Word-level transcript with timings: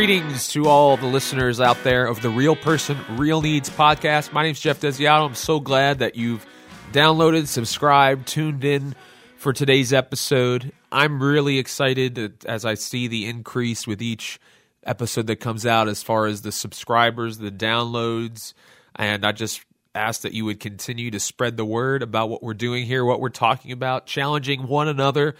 Greetings 0.00 0.48
to 0.54 0.66
all 0.66 0.96
the 0.96 1.04
listeners 1.04 1.60
out 1.60 1.76
there 1.84 2.06
of 2.06 2.22
the 2.22 2.30
Real 2.30 2.56
Person, 2.56 2.96
Real 3.18 3.42
Needs 3.42 3.68
podcast. 3.68 4.32
My 4.32 4.42
name 4.42 4.52
is 4.52 4.60
Geoff 4.60 4.80
Desiato. 4.80 5.26
I'm 5.26 5.34
so 5.34 5.60
glad 5.60 5.98
that 5.98 6.16
you've 6.16 6.46
downloaded, 6.90 7.48
subscribed, 7.48 8.26
tuned 8.26 8.64
in 8.64 8.94
for 9.36 9.52
today's 9.52 9.92
episode. 9.92 10.72
I'm 10.90 11.22
really 11.22 11.58
excited 11.58 12.46
as 12.46 12.64
I 12.64 12.74
see 12.74 13.08
the 13.08 13.26
increase 13.26 13.86
with 13.86 14.00
each 14.00 14.40
episode 14.84 15.26
that 15.26 15.36
comes 15.36 15.66
out 15.66 15.86
as 15.86 16.02
far 16.02 16.24
as 16.24 16.40
the 16.40 16.50
subscribers, 16.50 17.36
the 17.36 17.50
downloads, 17.50 18.54
and 18.96 19.22
I 19.22 19.32
just 19.32 19.60
ask 19.94 20.22
that 20.22 20.32
you 20.32 20.46
would 20.46 20.60
continue 20.60 21.10
to 21.10 21.20
spread 21.20 21.58
the 21.58 21.66
word 21.66 22.02
about 22.02 22.30
what 22.30 22.42
we're 22.42 22.54
doing 22.54 22.86
here, 22.86 23.04
what 23.04 23.20
we're 23.20 23.28
talking 23.28 23.70
about, 23.70 24.06
challenging 24.06 24.66
one 24.66 24.88
another 24.88 25.34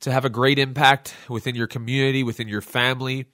to 0.00 0.10
have 0.10 0.24
a 0.24 0.30
great 0.30 0.58
impact 0.58 1.14
within 1.28 1.54
your 1.54 1.68
community, 1.68 2.24
within 2.24 2.48
your 2.48 2.60
family 2.60 3.26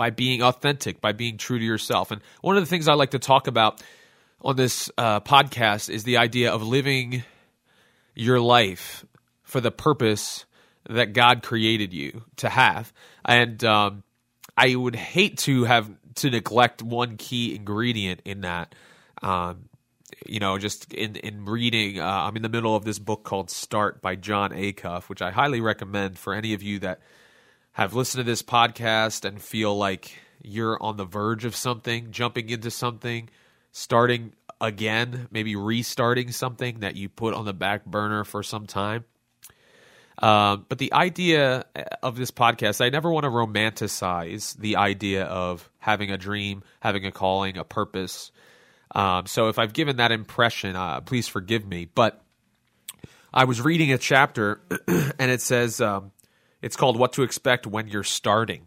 by 0.00 0.08
being 0.08 0.42
authentic, 0.42 0.98
by 1.02 1.12
being 1.12 1.36
true 1.36 1.58
to 1.58 1.64
yourself. 1.64 2.10
And 2.10 2.22
one 2.40 2.56
of 2.56 2.62
the 2.62 2.66
things 2.66 2.88
I 2.88 2.94
like 2.94 3.10
to 3.10 3.18
talk 3.18 3.48
about 3.48 3.82
on 4.40 4.56
this 4.56 4.90
uh, 4.96 5.20
podcast 5.20 5.90
is 5.90 6.04
the 6.04 6.16
idea 6.16 6.50
of 6.50 6.62
living 6.62 7.22
your 8.14 8.40
life 8.40 9.04
for 9.42 9.60
the 9.60 9.70
purpose 9.70 10.46
that 10.88 11.12
God 11.12 11.42
created 11.42 11.92
you 11.92 12.22
to 12.36 12.48
have. 12.48 12.94
And 13.26 13.62
um, 13.62 14.02
I 14.56 14.74
would 14.74 14.96
hate 14.96 15.36
to 15.40 15.64
have 15.64 15.90
to 16.14 16.30
neglect 16.30 16.82
one 16.82 17.18
key 17.18 17.54
ingredient 17.54 18.22
in 18.24 18.40
that. 18.40 18.74
Um, 19.20 19.68
you 20.24 20.40
know, 20.40 20.56
just 20.56 20.94
in 20.94 21.16
in 21.16 21.44
reading, 21.44 22.00
uh, 22.00 22.06
I'm 22.06 22.36
in 22.36 22.42
the 22.42 22.48
middle 22.48 22.74
of 22.74 22.86
this 22.86 22.98
book 22.98 23.22
called 23.22 23.50
Start 23.50 24.00
by 24.00 24.16
Jon 24.16 24.52
Acuff, 24.52 25.10
which 25.10 25.20
I 25.20 25.30
highly 25.30 25.60
recommend 25.60 26.18
for 26.18 26.32
any 26.32 26.54
of 26.54 26.62
you 26.62 26.78
that 26.78 27.00
have 27.72 27.94
listened 27.94 28.24
to 28.24 28.30
this 28.30 28.42
podcast 28.42 29.24
and 29.24 29.40
feel 29.40 29.76
like 29.76 30.18
you're 30.42 30.82
on 30.82 30.96
the 30.96 31.04
verge 31.04 31.44
of 31.44 31.54
something, 31.54 32.10
jumping 32.10 32.48
into 32.50 32.70
something, 32.70 33.28
starting 33.72 34.32
again, 34.60 35.28
maybe 35.30 35.56
restarting 35.56 36.32
something 36.32 36.80
that 36.80 36.96
you 36.96 37.08
put 37.08 37.34
on 37.34 37.44
the 37.44 37.52
back 37.52 37.84
burner 37.84 38.24
for 38.24 38.42
some 38.42 38.66
time. 38.66 39.04
Um, 40.18 40.66
but 40.68 40.78
the 40.78 40.92
idea 40.92 41.64
of 42.02 42.16
this 42.16 42.30
podcast, 42.30 42.84
I 42.84 42.90
never 42.90 43.10
want 43.10 43.24
to 43.24 43.30
romanticize 43.30 44.54
the 44.56 44.76
idea 44.76 45.24
of 45.24 45.70
having 45.78 46.10
a 46.10 46.18
dream, 46.18 46.62
having 46.80 47.06
a 47.06 47.12
calling, 47.12 47.56
a 47.56 47.64
purpose. 47.64 48.30
Um, 48.94 49.26
so 49.26 49.48
if 49.48 49.58
I've 49.58 49.72
given 49.72 49.96
that 49.96 50.12
impression, 50.12 50.76
uh, 50.76 51.00
please 51.00 51.26
forgive 51.26 51.66
me. 51.66 51.86
But 51.86 52.22
I 53.32 53.44
was 53.44 53.62
reading 53.62 53.92
a 53.92 53.98
chapter, 53.98 54.60
and 54.88 55.30
it 55.30 55.40
says 55.40 55.80
um, 55.80 56.12
it's 56.62 56.76
called 56.76 56.98
What 56.98 57.14
to 57.14 57.22
Expect 57.22 57.66
When 57.66 57.88
You're 57.88 58.04
Starting. 58.04 58.66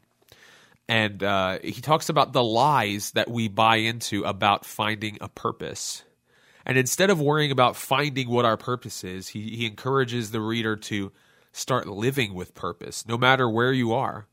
And 0.88 1.24
uh, 1.24 1.60
he 1.64 1.82
talks 1.82 2.10
about 2.10 2.34
the 2.34 2.44
lies 2.44 3.12
that 3.12 3.30
we 3.30 3.48
buy 3.48 3.78
into 3.78 4.24
about 4.24 4.66
finding 4.66 5.18
a 5.22 5.30
purpose. 5.30 6.04
And 6.66 6.78
instead 6.78 7.10
of 7.10 7.22
worrying 7.22 7.52
about 7.52 7.76
finding 7.76 8.30
what 8.30 8.46
our 8.46 8.58
purpose 8.58 9.04
is, 9.04 9.30
he, 9.30 9.56
he 9.56 9.66
encourages 9.66 10.32
the 10.32 10.42
reader 10.42 10.76
to 10.76 11.12
start 11.52 11.88
living 11.88 12.34
with 12.34 12.56
purpose, 12.56 13.08
no 13.08 13.18
matter 13.18 13.50
where 13.50 13.72
you 13.72 13.94
are. 13.94 14.28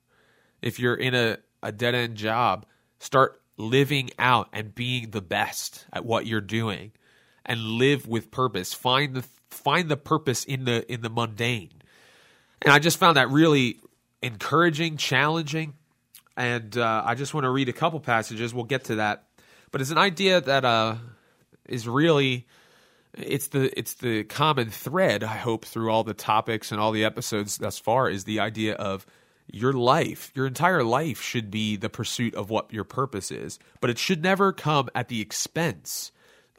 If 0.63 0.79
you're 0.79 0.95
in 0.95 1.15
a, 1.15 1.39
a 1.63 1.73
dead 1.73 1.95
end 1.95 2.17
job, 2.17 2.67
start 2.99 3.41
living 3.57 4.11
out 4.19 4.49
and 4.53 4.75
being 4.75 5.11
the 5.11 5.21
best 5.21 5.87
at 5.93 6.05
what 6.05 6.27
you're 6.27 6.41
doing 6.41 6.93
and 7.45 7.61
live 7.61 8.09
with 8.09 8.31
purpose. 8.31 8.75
Find 8.75 9.15
the 9.15 9.25
find 9.51 9.89
the 9.89 9.97
purpose 9.97 10.45
in 10.45 10.65
the 10.65 10.91
in 10.91 11.03
the 11.03 11.11
mundane. 11.11 11.80
And 12.63 12.73
I 12.73 12.79
just 12.79 12.99
found 12.99 13.17
that 13.17 13.31
really 13.31 13.81
encouraging, 14.23 14.97
challenging. 14.97 15.75
And 16.37 16.77
uh, 16.77 17.03
I 17.05 17.15
just 17.15 17.35
want 17.35 17.45
to 17.45 17.51
read 17.51 17.69
a 17.69 17.73
couple 17.73 18.01
passages. 18.01 18.53
We'll 18.55 18.65
get 18.65 18.85
to 18.85 18.97
that. 18.97 19.25
But 19.71 19.81
it's 19.81 19.91
an 19.91 19.99
idea 19.99 20.41
that 20.41 20.65
uh, 20.65 20.97
is 21.69 21.89
really 21.89 22.47
it's 23.15 23.49
the 23.49 23.77
it's 23.79 23.95
the 23.95 24.25
common 24.25 24.71
thread 24.71 25.25
I 25.25 25.37
hope 25.37 25.65
through 25.65 25.91
all 25.91 26.05
the 26.05 26.15
topics 26.15 26.71
and 26.71 26.81
all 26.81 26.93
the 26.93 27.05
episodes 27.05 27.59
thus 27.59 27.79
far 27.79 28.09
is 28.09 28.25
the 28.25 28.41
idea 28.41 28.75
of 28.75 29.07
your 29.51 29.73
life 29.73 30.31
your 30.35 30.47
entire 30.47 30.85
life 30.85 31.21
should 31.21 31.51
be 31.51 31.77
the 31.77 31.89
pursuit 31.89 32.35
of 32.35 32.51
what 32.51 32.73
your 32.73 32.85
purpose 32.85 33.33
is 33.33 33.59
but 33.81 33.91
it 33.91 33.99
should 33.99 34.23
never 34.23 34.53
come 34.53 34.89
at 34.95 35.09
the 35.09 35.21
expense 35.21 36.13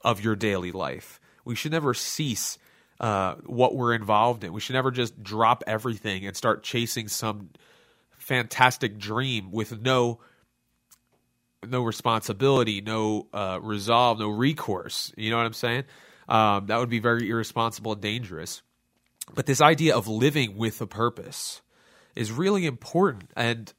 of 0.04 0.22
your 0.22 0.36
daily 0.36 0.72
life 0.72 1.22
we 1.46 1.56
should 1.56 1.72
never 1.72 1.94
cease 1.94 2.58
uh, 3.02 3.34
what 3.48 3.76
we're 3.76 3.96
involved 3.96 4.44
in. 4.44 4.54
We 4.54 4.62
should 4.62 4.76
never 4.76 4.92
just 4.92 5.22
drop 5.22 5.64
everything 5.66 6.28
and 6.28 6.38
start 6.38 6.62
chasing 6.62 7.08
some 7.08 7.50
fantastic 8.18 9.00
dream 9.00 9.52
with 9.52 9.82
no 9.82 10.20
no 11.68 11.84
responsibility, 11.84 12.82
no 12.82 13.28
uh, 13.34 13.60
resolve, 13.62 14.20
no 14.20 14.30
recourse. 14.30 15.12
You 15.18 15.32
know 15.32 15.38
what 15.38 15.46
I'm 15.46 15.54
saying? 15.54 15.84
Um, 16.30 16.68
that 16.68 16.78
would 16.78 16.90
be 16.90 17.00
very 17.00 17.30
irresponsible 17.30 17.94
and 17.94 18.02
dangerous. 18.02 18.62
But 19.34 19.46
this 19.46 19.62
idea 19.62 19.96
of 19.96 20.08
living 20.08 20.58
with 20.58 20.82
a 20.82 20.88
purpose 20.88 21.62
is 22.16 22.32
really 22.32 22.66
important. 22.66 23.32
And, 23.36 23.72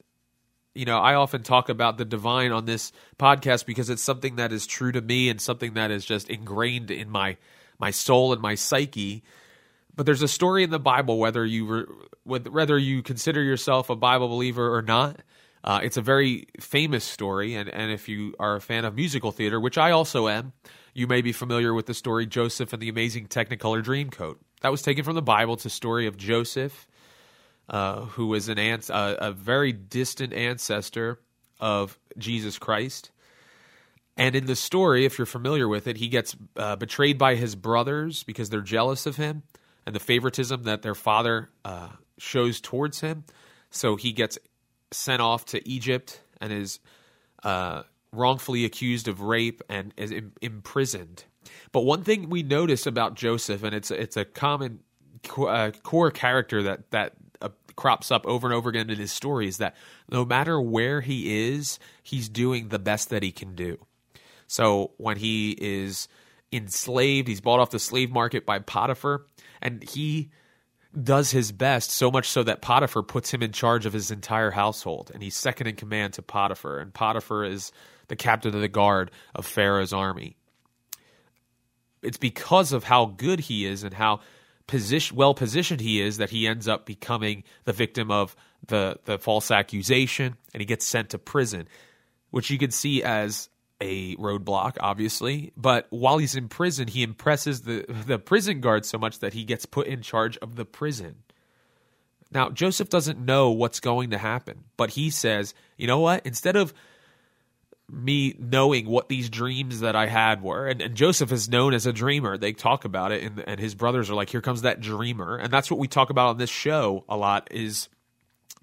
you 0.75 0.85
know, 0.85 0.99
I 0.99 1.15
often 1.15 1.43
talk 1.43 1.69
about 1.69 1.99
the 1.99 2.05
divine 2.05 2.53
on 2.53 2.65
this 2.65 2.93
podcast 3.19 3.67
because 3.67 3.91
it's 3.91 4.03
something 4.03 4.37
that 4.37 4.53
is 4.53 4.67
true 4.67 4.93
to 4.93 5.01
me 5.01 5.29
and 5.29 5.41
something 5.41 5.75
that 5.75 5.91
is 5.91 6.05
just 6.05 6.29
ingrained 6.31 6.91
in 6.91 7.11
my 7.11 7.37
my 7.83 7.91
soul 7.91 8.33
and 8.33 8.41
my 8.41 8.55
psyche. 8.55 9.25
But 9.95 10.07
there's 10.07 10.23
a 10.23 10.29
story 10.29 10.63
in 10.63 10.71
the 10.71 10.79
Bible, 10.79 11.19
whether 11.19 11.45
you 11.45 12.09
whether 12.25 12.79
you 12.79 13.03
consider 13.03 13.43
yourself 13.43 13.91
a 13.91 13.97
Bible 13.97 14.29
believer 14.29 14.75
or 14.75 14.81
not. 14.81 15.21
Uh, 15.65 15.81
it's 15.83 15.97
a 15.97 16.03
very 16.03 16.47
famous 16.61 17.05
story, 17.05 17.55
and, 17.55 17.69
and 17.69 17.93
if 17.93 18.09
you 18.09 18.35
are 18.41 18.57
a 18.57 18.61
fan 18.61 18.85
of 18.85 18.95
musical 18.97 19.31
theater, 19.31 19.61
which 19.61 19.79
I 19.79 19.93
also 19.93 20.29
am, 20.29 20.53
you 20.95 21.07
may 21.07 21.23
be 21.23 21.33
familiar 21.33 21.73
with 21.73 21.87
the 21.87 21.95
story 21.95 22.27
Joseph 22.27 22.73
and 22.73 22.83
the 22.83 22.89
Amazing 22.89 23.29
Technicolor 23.29 23.83
Dreamcoat. 23.83 24.39
That 24.63 24.71
was 24.71 24.83
taken 24.83 25.05
from 25.05 25.15
the 25.15 25.23
Bible. 25.23 25.55
It's 25.55 25.65
a 25.65 25.71
story 25.71 26.07
of 26.09 26.17
Joseph, 26.17 26.89
uh, 27.69 28.07
who 28.07 28.27
was 28.27 28.49
an 28.49 28.59
ant, 28.59 28.91
uh, 28.91 29.17
a 29.19 29.31
very 29.33 29.73
distant 29.73 30.33
ancestor 30.33 31.21
of 31.61 31.97
Jesus 32.19 32.59
Christ. 32.59 33.13
And 34.17 34.37
in 34.37 34.47
the 34.47 34.57
story, 34.57 35.05
if 35.05 35.19
you're 35.19 35.27
familiar 35.27 35.67
with 35.69 35.87
it, 35.87 35.97
he 35.97 36.09
gets 36.09 36.37
uh, 36.57 36.77
betrayed 36.77 37.19
by 37.19 37.35
his 37.35 37.55
brothers 37.55 38.23
because 38.25 38.51
they're 38.51 38.61
jealous 38.61 39.07
of 39.07 39.17
him 39.17 39.43
and 39.87 39.95
the 39.95 40.01
favoritism 40.01 40.65
that 40.65 40.83
their 40.83 40.95
father 40.95 41.51
uh, 41.65 41.89
shows 42.19 42.61
towards 42.61 43.01
him. 43.01 43.25
So 43.71 43.97
he 43.97 44.13
gets 44.13 44.39
sent 44.91 45.23
off 45.23 45.47
to 45.47 45.67
Egypt 45.69 46.21
and 46.41 46.53
is 46.53 46.79
uh, 47.43 47.83
wrongfully 48.13 48.65
accused 48.65 49.09
of 49.09 49.23
rape 49.23 49.63
and 49.69 49.95
is 49.97 50.11
Im- 50.11 50.33
imprisoned. 50.43 51.25
But 51.73 51.81
one 51.81 52.05
thing 52.05 52.29
we 52.29 52.43
notice 52.43 52.87
about 52.87 53.15
Joseph, 53.15 53.63
and 53.63 53.75
it's 53.75 53.91
it's 53.91 54.17
a 54.17 54.25
common 54.25 54.81
uh, 55.37 55.71
core 55.83 56.11
character 56.11 56.63
that 56.63 56.91
that 56.91 57.15
uh, 57.41 57.49
crops 57.75 58.11
up 58.11 58.27
over 58.27 58.47
and 58.47 58.55
over 58.55 58.69
again 58.69 58.91
in 58.91 58.99
his 58.99 59.11
story, 59.11 59.49
is 59.49 59.59
that 59.59 59.75
no 60.09 60.25
matter 60.25 60.61
where 60.61 61.01
he 61.01 61.49
is, 61.51 61.79
he's 62.03 62.29
doing 62.29 62.69
the 62.69 62.79
best 62.79 63.11
that 63.11 63.23
he 63.23 63.33
can 63.33 63.55
do. 63.55 63.79
So 64.53 64.91
when 64.99 65.17
he 65.17 65.57
is 65.59 66.09
enslaved, 66.53 67.27
he's 67.27 67.41
bought 67.41 67.59
off 67.59 67.71
the 67.71 67.79
slave 67.79 68.11
market 68.11 68.45
by 68.45 68.59
Potiphar, 68.59 69.25
and 69.63 69.83
he 69.83 70.29
does 71.03 71.31
his 71.31 71.53
best, 71.53 71.91
so 71.91 72.11
much 72.11 72.29
so 72.29 72.43
that 72.43 72.61
Potiphar 72.61 73.03
puts 73.03 73.33
him 73.33 73.43
in 73.43 73.53
charge 73.53 73.87
of 73.87 73.95
his 73.95 74.11
entire 74.11 74.51
household, 74.51 75.11
and 75.15 75.23
he's 75.23 75.35
second 75.35 75.69
in 75.69 75.77
command 75.77 76.13
to 76.13 76.23
Potiphar, 76.23 76.81
and 76.81 76.93
Potiphar 76.93 77.45
is 77.45 77.73
the 78.09 78.17
captain 78.17 78.55
of 78.55 78.61
the 78.61 78.69
guard 78.69 79.11
of 79.35 79.47
Pharaoh's 79.47 79.95
army. 79.95 80.37
It's 82.03 82.19
because 82.19 82.75
of 82.75 82.85
how 82.85 83.07
good 83.07 83.41
he 83.41 83.65
is 83.65 83.85
and 83.85 83.95
how 83.95 84.21
position, 84.67 85.17
well 85.17 85.33
positioned 85.33 85.81
he 85.81 85.99
is 86.03 86.19
that 86.19 86.29
he 86.29 86.47
ends 86.47 86.69
up 86.69 86.85
becoming 86.85 87.45
the 87.65 87.73
victim 87.73 88.11
of 88.11 88.37
the, 88.67 88.99
the 89.07 89.19
false 89.19 89.51
accusation, 89.51 90.37
and 90.53 90.61
he 90.61 90.67
gets 90.67 90.87
sent 90.87 91.09
to 91.09 91.19
prison, 91.19 91.69
which 92.29 92.51
you 92.51 92.59
can 92.59 92.71
see 92.71 93.03
as 93.03 93.49
a 93.83 94.17
roadblock, 94.17 94.77
obviously. 94.81 95.53
But 95.57 95.87
while 95.91 96.19
he's 96.19 96.37
in 96.37 96.49
prison, 96.49 96.89
he 96.89 97.03
impresses 97.03 97.63
the 97.63 97.85
the 98.07 98.19
prison 98.19 98.61
guard 98.61 98.87
so 98.87 98.97
much 98.97 99.19
that 99.19 99.35
he 99.35 99.45
gets 99.45 99.67
put 99.67 99.87
in 99.87 100.01
charge 100.01 100.39
of 100.39 100.57
the 100.57 100.65
prison. 100.65 101.17
Now, 102.31 102.49
Joseph 102.49 102.89
doesn't 102.89 103.19
know 103.19 103.51
what's 103.51 103.81
going 103.81 104.11
to 104.11 104.19
happen, 104.19 104.65
but 104.77 104.91
he 104.91 105.11
says, 105.11 105.53
"You 105.77 105.87
know 105.87 106.01
what? 106.01 106.25
Instead 106.25 106.57
of 106.57 106.73
me 107.91 108.35
knowing 108.39 108.87
what 108.87 109.11
these 109.11 109.29
dreams 109.29 109.81
that 109.81 109.95
I 109.95 110.07
had 110.07 110.43
were, 110.43 110.67
and, 110.67 110.81
and 110.81 110.95
Joseph 110.95 111.31
is 111.31 111.51
known 111.51 111.75
as 111.75 111.85
a 111.85 111.93
dreamer. 111.93 112.39
They 112.39 112.53
talk 112.53 112.87
about 112.87 113.13
it, 113.13 113.23
and, 113.23 113.45
and 113.47 113.61
his 113.61 113.75
brothers 113.75 114.09
are 114.09 114.15
like, 114.15 114.31
"Here 114.31 114.41
comes 114.41 114.63
that 114.63 114.81
dreamer," 114.81 115.37
and 115.37 115.53
that's 115.53 115.71
what 115.71 115.81
we 115.81 115.89
talk 115.89 116.09
about 116.09 116.29
on 116.29 116.39
this 116.39 116.51
show 116.51 117.05
a 117.09 117.17
lot. 117.17 117.49
Is 117.51 117.89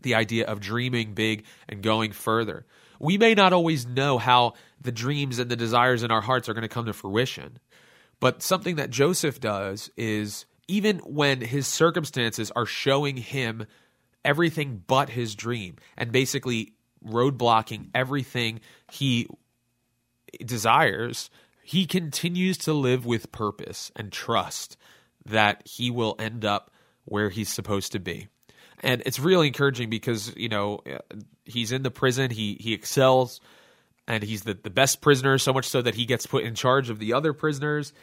the 0.01 0.15
idea 0.15 0.45
of 0.45 0.59
dreaming 0.59 1.13
big 1.13 1.43
and 1.67 1.81
going 1.81 2.11
further. 2.11 2.65
We 2.99 3.17
may 3.17 3.33
not 3.33 3.53
always 3.53 3.87
know 3.87 4.17
how 4.17 4.53
the 4.81 4.91
dreams 4.91 5.39
and 5.39 5.49
the 5.49 5.55
desires 5.55 6.03
in 6.03 6.11
our 6.11 6.21
hearts 6.21 6.47
are 6.49 6.53
going 6.53 6.61
to 6.61 6.67
come 6.67 6.85
to 6.85 6.93
fruition. 6.93 7.59
But 8.19 8.41
something 8.41 8.75
that 8.75 8.89
Joseph 8.89 9.39
does 9.39 9.89
is 9.95 10.45
even 10.67 10.99
when 10.99 11.41
his 11.41 11.67
circumstances 11.67 12.51
are 12.51 12.65
showing 12.65 13.17
him 13.17 13.65
everything 14.23 14.83
but 14.85 15.09
his 15.09 15.35
dream 15.35 15.77
and 15.97 16.11
basically 16.11 16.73
roadblocking 17.05 17.89
everything 17.95 18.59
he 18.91 19.27
desires, 20.45 21.29
he 21.63 21.85
continues 21.85 22.57
to 22.57 22.73
live 22.73 23.05
with 23.05 23.31
purpose 23.31 23.91
and 23.95 24.11
trust 24.11 24.77
that 25.25 25.65
he 25.65 25.89
will 25.89 26.15
end 26.19 26.45
up 26.45 26.71
where 27.05 27.29
he's 27.29 27.49
supposed 27.49 27.91
to 27.93 27.99
be. 27.99 28.27
And 28.81 29.01
it's 29.05 29.19
really 29.19 29.47
encouraging 29.47 29.89
because, 29.89 30.33
you 30.37 30.49
know, 30.49 30.81
he's 31.45 31.71
in 31.71 31.83
the 31.83 31.91
prison, 31.91 32.31
he 32.31 32.57
he 32.59 32.73
excels 32.73 33.41
and 34.09 34.23
he's 34.23 34.41
the, 34.41 34.55
the 34.55 34.71
best 34.71 35.01
prisoner, 35.01 35.37
so 35.37 35.53
much 35.53 35.69
so 35.69 35.81
that 35.81 35.95
he 35.95 36.05
gets 36.05 36.25
put 36.25 36.43
in 36.43 36.55
charge 36.55 36.89
of 36.89 36.97
the 36.97 37.13
other 37.13 37.31
prisoners. 37.31 37.93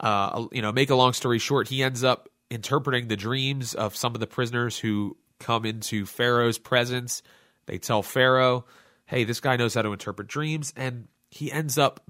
Uh, 0.00 0.46
you 0.50 0.62
know, 0.62 0.72
make 0.72 0.90
a 0.90 0.94
long 0.94 1.12
story 1.12 1.38
short, 1.38 1.68
he 1.68 1.82
ends 1.82 2.02
up 2.02 2.28
interpreting 2.50 3.08
the 3.08 3.16
dreams 3.16 3.74
of 3.74 3.94
some 3.94 4.14
of 4.14 4.20
the 4.20 4.26
prisoners 4.26 4.78
who 4.78 5.16
come 5.38 5.66
into 5.66 6.06
Pharaoh's 6.06 6.58
presence. 6.58 7.22
They 7.66 7.78
tell 7.78 8.02
Pharaoh, 8.02 8.64
hey, 9.06 9.24
this 9.24 9.40
guy 9.40 9.56
knows 9.56 9.74
how 9.74 9.82
to 9.82 9.92
interpret 9.92 10.26
dreams. 10.26 10.72
And 10.76 11.08
he 11.30 11.52
ends 11.52 11.78
up 11.78 12.00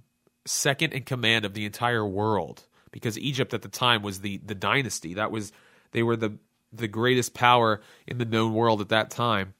second 0.46 0.92
in 0.92 1.02
command 1.02 1.44
of 1.44 1.54
the 1.54 1.66
entire 1.66 2.06
world 2.06 2.62
because 2.92 3.18
Egypt 3.18 3.52
at 3.52 3.62
the 3.62 3.68
time 3.68 4.02
was 4.02 4.20
the 4.20 4.38
the 4.38 4.54
dynasty. 4.54 5.14
That 5.14 5.30
was 5.30 5.52
they 5.92 6.02
were 6.02 6.16
the 6.16 6.38
the 6.72 6.88
greatest 6.88 7.34
power 7.34 7.80
in 8.06 8.18
the 8.18 8.24
known 8.24 8.54
world 8.54 8.80
at 8.80 8.90
that 8.90 9.10
time. 9.10 9.54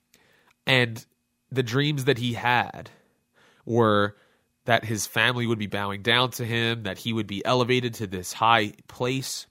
And 0.67 1.05
the 1.51 1.63
dreams 1.63 2.05
that 2.05 2.19
he 2.19 2.35
had 2.35 2.91
were 3.65 4.17
that 4.65 4.85
his 4.85 5.07
family 5.07 5.47
would 5.47 5.59
be 5.59 5.67
bowing 5.67 6.03
down 6.03 6.31
to 6.31 6.45
him, 6.45 6.85
that 6.85 6.99
he 6.99 7.13
would 7.13 7.27
be 7.27 7.45
elevated 7.45 7.95
to 7.95 8.07
this 8.07 8.33
high 8.33 8.73
place. 8.89 9.47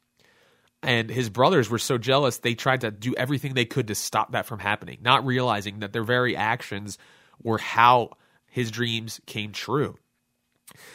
And 0.82 1.10
his 1.10 1.30
brothers 1.30 1.70
were 1.70 1.80
so 1.80 1.98
jealous, 1.98 2.40
they 2.40 2.56
tried 2.56 2.82
to 2.82 2.92
do 2.92 3.14
everything 3.16 3.54
they 3.54 3.66
could 3.66 3.88
to 3.88 3.96
stop 3.96 4.34
that 4.34 4.46
from 4.46 4.60
happening, 4.60 5.00
not 5.02 5.26
realizing 5.26 5.80
that 5.80 5.94
their 5.94 6.04
very 6.04 6.36
actions 6.36 6.98
were 7.42 7.58
how 7.58 8.12
his 8.48 8.70
dreams 8.70 9.22
came 9.26 9.52
true. 9.52 9.98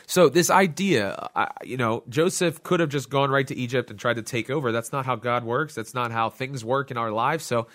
So 0.07 0.29
this 0.29 0.51
idea, 0.51 1.29
you 1.63 1.77
know, 1.77 2.03
Joseph 2.09 2.63
could 2.63 2.81
have 2.81 2.89
just 2.89 3.11
gone 3.11 3.31
right 3.31 3.47
to 3.47 3.55
Egypt 3.55 3.91
and 3.91 3.99
tried 3.99 4.17
to 4.17 4.23
take 4.23 4.51
over. 4.51 4.73
That's 4.73 4.93
not 4.93 5.07
how 5.07 5.17
God 5.17 5.45
works. 5.45 5.75
That's 5.75 5.95
not 5.95 6.11
how 6.11 6.31
things 6.31 6.65
work 6.65 6.91
in 6.91 6.97
our 6.97 7.11
lives. 7.11 7.45
So 7.45 7.69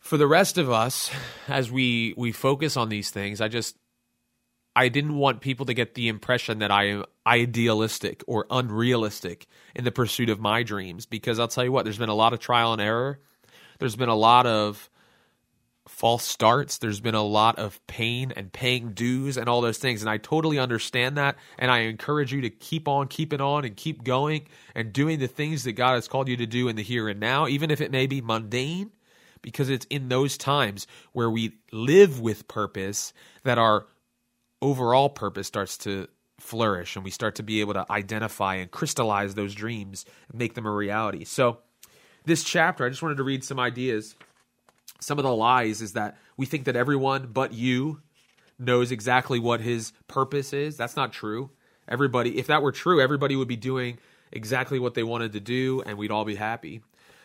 for 0.00 0.16
the 0.16 0.26
rest 0.26 0.58
of 0.58 0.70
us, 0.70 1.10
as 1.48 1.70
we 1.70 2.14
we 2.16 2.32
focus 2.32 2.76
on 2.76 2.88
these 2.88 3.10
things, 3.10 3.40
I 3.40 3.48
just 3.48 3.76
I 4.76 4.88
didn't 4.88 5.16
want 5.16 5.40
people 5.40 5.66
to 5.66 5.74
get 5.74 5.94
the 5.94 6.08
impression 6.08 6.58
that 6.58 6.70
I 6.70 6.88
am 6.88 7.04
idealistic 7.26 8.24
or 8.26 8.46
unrealistic 8.50 9.46
in 9.74 9.84
the 9.84 9.92
pursuit 9.92 10.28
of 10.28 10.40
my 10.40 10.62
dreams 10.62 11.06
because 11.06 11.38
I'll 11.38 11.48
tell 11.48 11.64
you 11.64 11.72
what, 11.72 11.84
there's 11.84 11.98
been 11.98 12.08
a 12.08 12.14
lot 12.14 12.32
of 12.32 12.40
trial 12.40 12.72
and 12.72 12.82
error. 12.82 13.20
There's 13.78 13.96
been 13.96 14.08
a 14.08 14.14
lot 14.14 14.46
of 14.46 14.90
false 15.86 16.24
starts. 16.24 16.78
There's 16.78 17.00
been 17.00 17.14
a 17.14 17.22
lot 17.22 17.58
of 17.58 17.84
pain 17.86 18.32
and 18.36 18.52
paying 18.52 18.92
dues 18.92 19.36
and 19.36 19.48
all 19.48 19.60
those 19.60 19.78
things. 19.78 20.02
And 20.02 20.10
I 20.10 20.16
totally 20.16 20.58
understand 20.58 21.18
that. 21.18 21.36
And 21.58 21.70
I 21.70 21.80
encourage 21.80 22.32
you 22.32 22.40
to 22.42 22.50
keep 22.50 22.88
on 22.88 23.08
keeping 23.08 23.40
on 23.40 23.64
and 23.64 23.76
keep 23.76 24.02
going 24.02 24.46
and 24.74 24.92
doing 24.92 25.18
the 25.18 25.28
things 25.28 25.64
that 25.64 25.72
God 25.72 25.94
has 25.94 26.08
called 26.08 26.28
you 26.28 26.36
to 26.38 26.46
do 26.46 26.68
in 26.68 26.76
the 26.76 26.82
here 26.82 27.08
and 27.08 27.20
now, 27.20 27.46
even 27.46 27.70
if 27.70 27.80
it 27.80 27.90
may 27.90 28.06
be 28.06 28.20
mundane, 28.20 28.90
because 29.42 29.68
it's 29.68 29.86
in 29.86 30.08
those 30.08 30.38
times 30.38 30.86
where 31.12 31.30
we 31.30 31.52
live 31.70 32.18
with 32.18 32.48
purpose 32.48 33.12
that 33.42 33.58
our 33.58 33.86
overall 34.64 35.08
purpose 35.08 35.46
starts 35.46 35.76
to 35.78 36.08
flourish 36.40 36.96
and 36.96 37.04
we 37.04 37.10
start 37.10 37.36
to 37.36 37.42
be 37.42 37.60
able 37.60 37.74
to 37.74 37.86
identify 37.90 38.56
and 38.56 38.70
crystallize 38.70 39.34
those 39.34 39.54
dreams 39.54 40.04
and 40.30 40.38
make 40.38 40.54
them 40.54 40.66
a 40.66 40.70
reality. 40.70 41.24
So, 41.24 41.58
this 42.26 42.42
chapter, 42.42 42.86
I 42.86 42.88
just 42.88 43.02
wanted 43.02 43.18
to 43.18 43.22
read 43.22 43.44
some 43.44 43.60
ideas 43.60 44.14
some 45.04 45.18
of 45.18 45.24
the 45.24 45.34
lies 45.34 45.82
is 45.82 45.92
that 45.92 46.16
we 46.36 46.46
think 46.46 46.64
that 46.64 46.76
everyone 46.76 47.28
but 47.32 47.52
you 47.52 48.00
knows 48.58 48.90
exactly 48.90 49.38
what 49.38 49.60
his 49.60 49.92
purpose 50.08 50.52
is. 50.52 50.76
That's 50.76 50.96
not 50.96 51.12
true. 51.12 51.50
Everybody, 51.86 52.38
if 52.38 52.46
that 52.46 52.62
were 52.62 52.72
true, 52.72 53.00
everybody 53.00 53.36
would 53.36 53.48
be 53.48 53.56
doing 53.56 53.98
exactly 54.32 54.78
what 54.78 54.94
they 54.94 55.02
wanted 55.02 55.32
to 55.32 55.40
do 55.40 55.82
and 55.84 55.98
we'd 55.98 56.10
all 56.10 56.24
be 56.24 56.36
happy. 56.36 56.80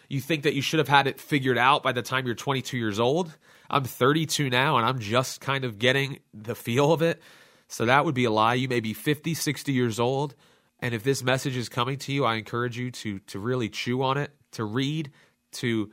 You 0.09 0.19
think 0.19 0.43
that 0.43 0.55
you 0.55 0.61
should 0.61 0.79
have 0.79 0.87
had 0.87 1.07
it 1.07 1.19
figured 1.19 1.57
out 1.57 1.83
by 1.83 1.91
the 1.91 2.01
time 2.01 2.25
you're 2.25 2.35
22 2.35 2.77
years 2.77 2.99
old. 2.99 3.37
I'm 3.69 3.83
32 3.83 4.49
now 4.49 4.77
and 4.77 4.85
I'm 4.85 4.99
just 4.99 5.39
kind 5.39 5.63
of 5.63 5.77
getting 5.77 6.19
the 6.33 6.55
feel 6.55 6.91
of 6.91 7.01
it. 7.01 7.21
So 7.67 7.85
that 7.85 8.03
would 8.03 8.15
be 8.15 8.25
a 8.25 8.31
lie. 8.31 8.55
You 8.55 8.67
may 8.67 8.79
be 8.79 8.93
50, 8.93 9.35
60 9.35 9.71
years 9.71 9.99
old. 9.99 10.35
And 10.79 10.95
if 10.95 11.03
this 11.03 11.23
message 11.23 11.55
is 11.55 11.69
coming 11.69 11.97
to 11.99 12.11
you, 12.11 12.25
I 12.25 12.35
encourage 12.35 12.77
you 12.77 12.89
to 12.91 13.19
to 13.19 13.39
really 13.39 13.69
chew 13.69 14.01
on 14.01 14.17
it, 14.17 14.31
to 14.53 14.63
read, 14.63 15.11
to 15.53 15.91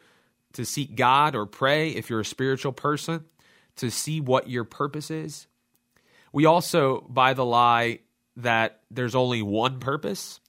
to 0.54 0.64
seek 0.64 0.96
God 0.96 1.34
or 1.34 1.44
pray 1.44 1.90
if 1.90 2.08
you're 2.08 2.20
a 2.20 2.24
spiritual 2.24 2.72
person, 2.72 3.24
to 3.76 3.90
see 3.90 4.20
what 4.20 4.48
your 4.48 4.64
purpose 4.64 5.10
is. 5.10 5.46
We 6.32 6.46
also 6.46 7.00
buy 7.08 7.34
the 7.34 7.44
lie 7.44 8.00
that 8.36 8.80
there's 8.90 9.14
only 9.14 9.42
one 9.42 9.80
purpose, 9.80 10.40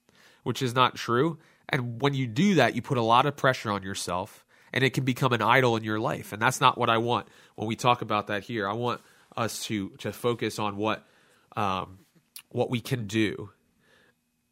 which 0.44 0.62
is 0.62 0.76
not 0.76 0.96
true. 0.96 1.40
And 1.70 2.02
when 2.02 2.14
you 2.14 2.28
do 2.28 2.56
that, 2.56 2.76
you 2.76 2.82
put 2.82 2.98
a 2.98 3.02
lot 3.02 3.26
of 3.26 3.36
pressure 3.36 3.72
on 3.72 3.84
yourself 3.84 4.46
and 4.74 4.84
it 4.84 4.92
can 4.92 5.04
become 5.04 5.34
an 5.34 5.42
idol 5.42 5.76
in 5.76 5.84
your 5.84 6.00
life. 6.00 6.34
And 6.34 6.42
that's 6.42 6.62
not 6.62 6.78
what 6.78 6.90
I 6.90 6.98
want 6.98 7.28
when 7.56 7.68
we 7.68 7.76
talk 7.76 8.02
about 8.02 8.28
that 8.28 8.44
here. 8.44 8.68
I 8.68 8.74
want 8.74 9.02
us 9.36 9.64
to 9.66 9.90
to 10.00 10.12
focus 10.12 10.60
on 10.60 10.78
what 10.78 11.06
um, 11.56 12.00
what 12.50 12.70
we 12.70 12.80
can 12.80 13.08
do. 13.08 13.50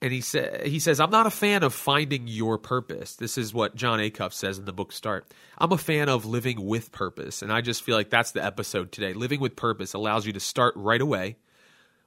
And 0.01 0.11
he 0.11 0.21
said 0.21 0.67
he 0.67 0.79
says 0.79 0.99
i'm 0.99 1.09
not 1.09 1.25
a 1.25 1.31
fan 1.31 1.63
of 1.63 1.73
finding 1.73 2.27
your 2.27 2.57
purpose. 2.57 3.15
This 3.15 3.37
is 3.37 3.53
what 3.53 3.75
jon 3.75 3.99
acuff 3.99 4.33
says 4.33 4.59
in 4.59 4.65
the 4.65 4.73
book 4.73 4.91
start. 4.91 5.25
I'm 5.57 5.71
a 5.71 5.77
fan 5.77 6.09
of 6.09 6.25
living 6.25 6.65
with 6.65 6.91
purpose. 6.91 7.41
And 7.41 7.51
i 7.51 7.61
just 7.61 7.81
feel 7.81 7.95
like 7.95 8.09
that's 8.09 8.31
the 8.31 8.43
episode 8.43 8.91
today. 8.91 9.13
Living 9.13 9.39
with 9.39 9.55
purpose 9.55 9.93
allows 9.93 10.25
you 10.25 10.33
to 10.33 10.39
start 10.39 10.75
right 10.75 11.01
away 11.01 11.37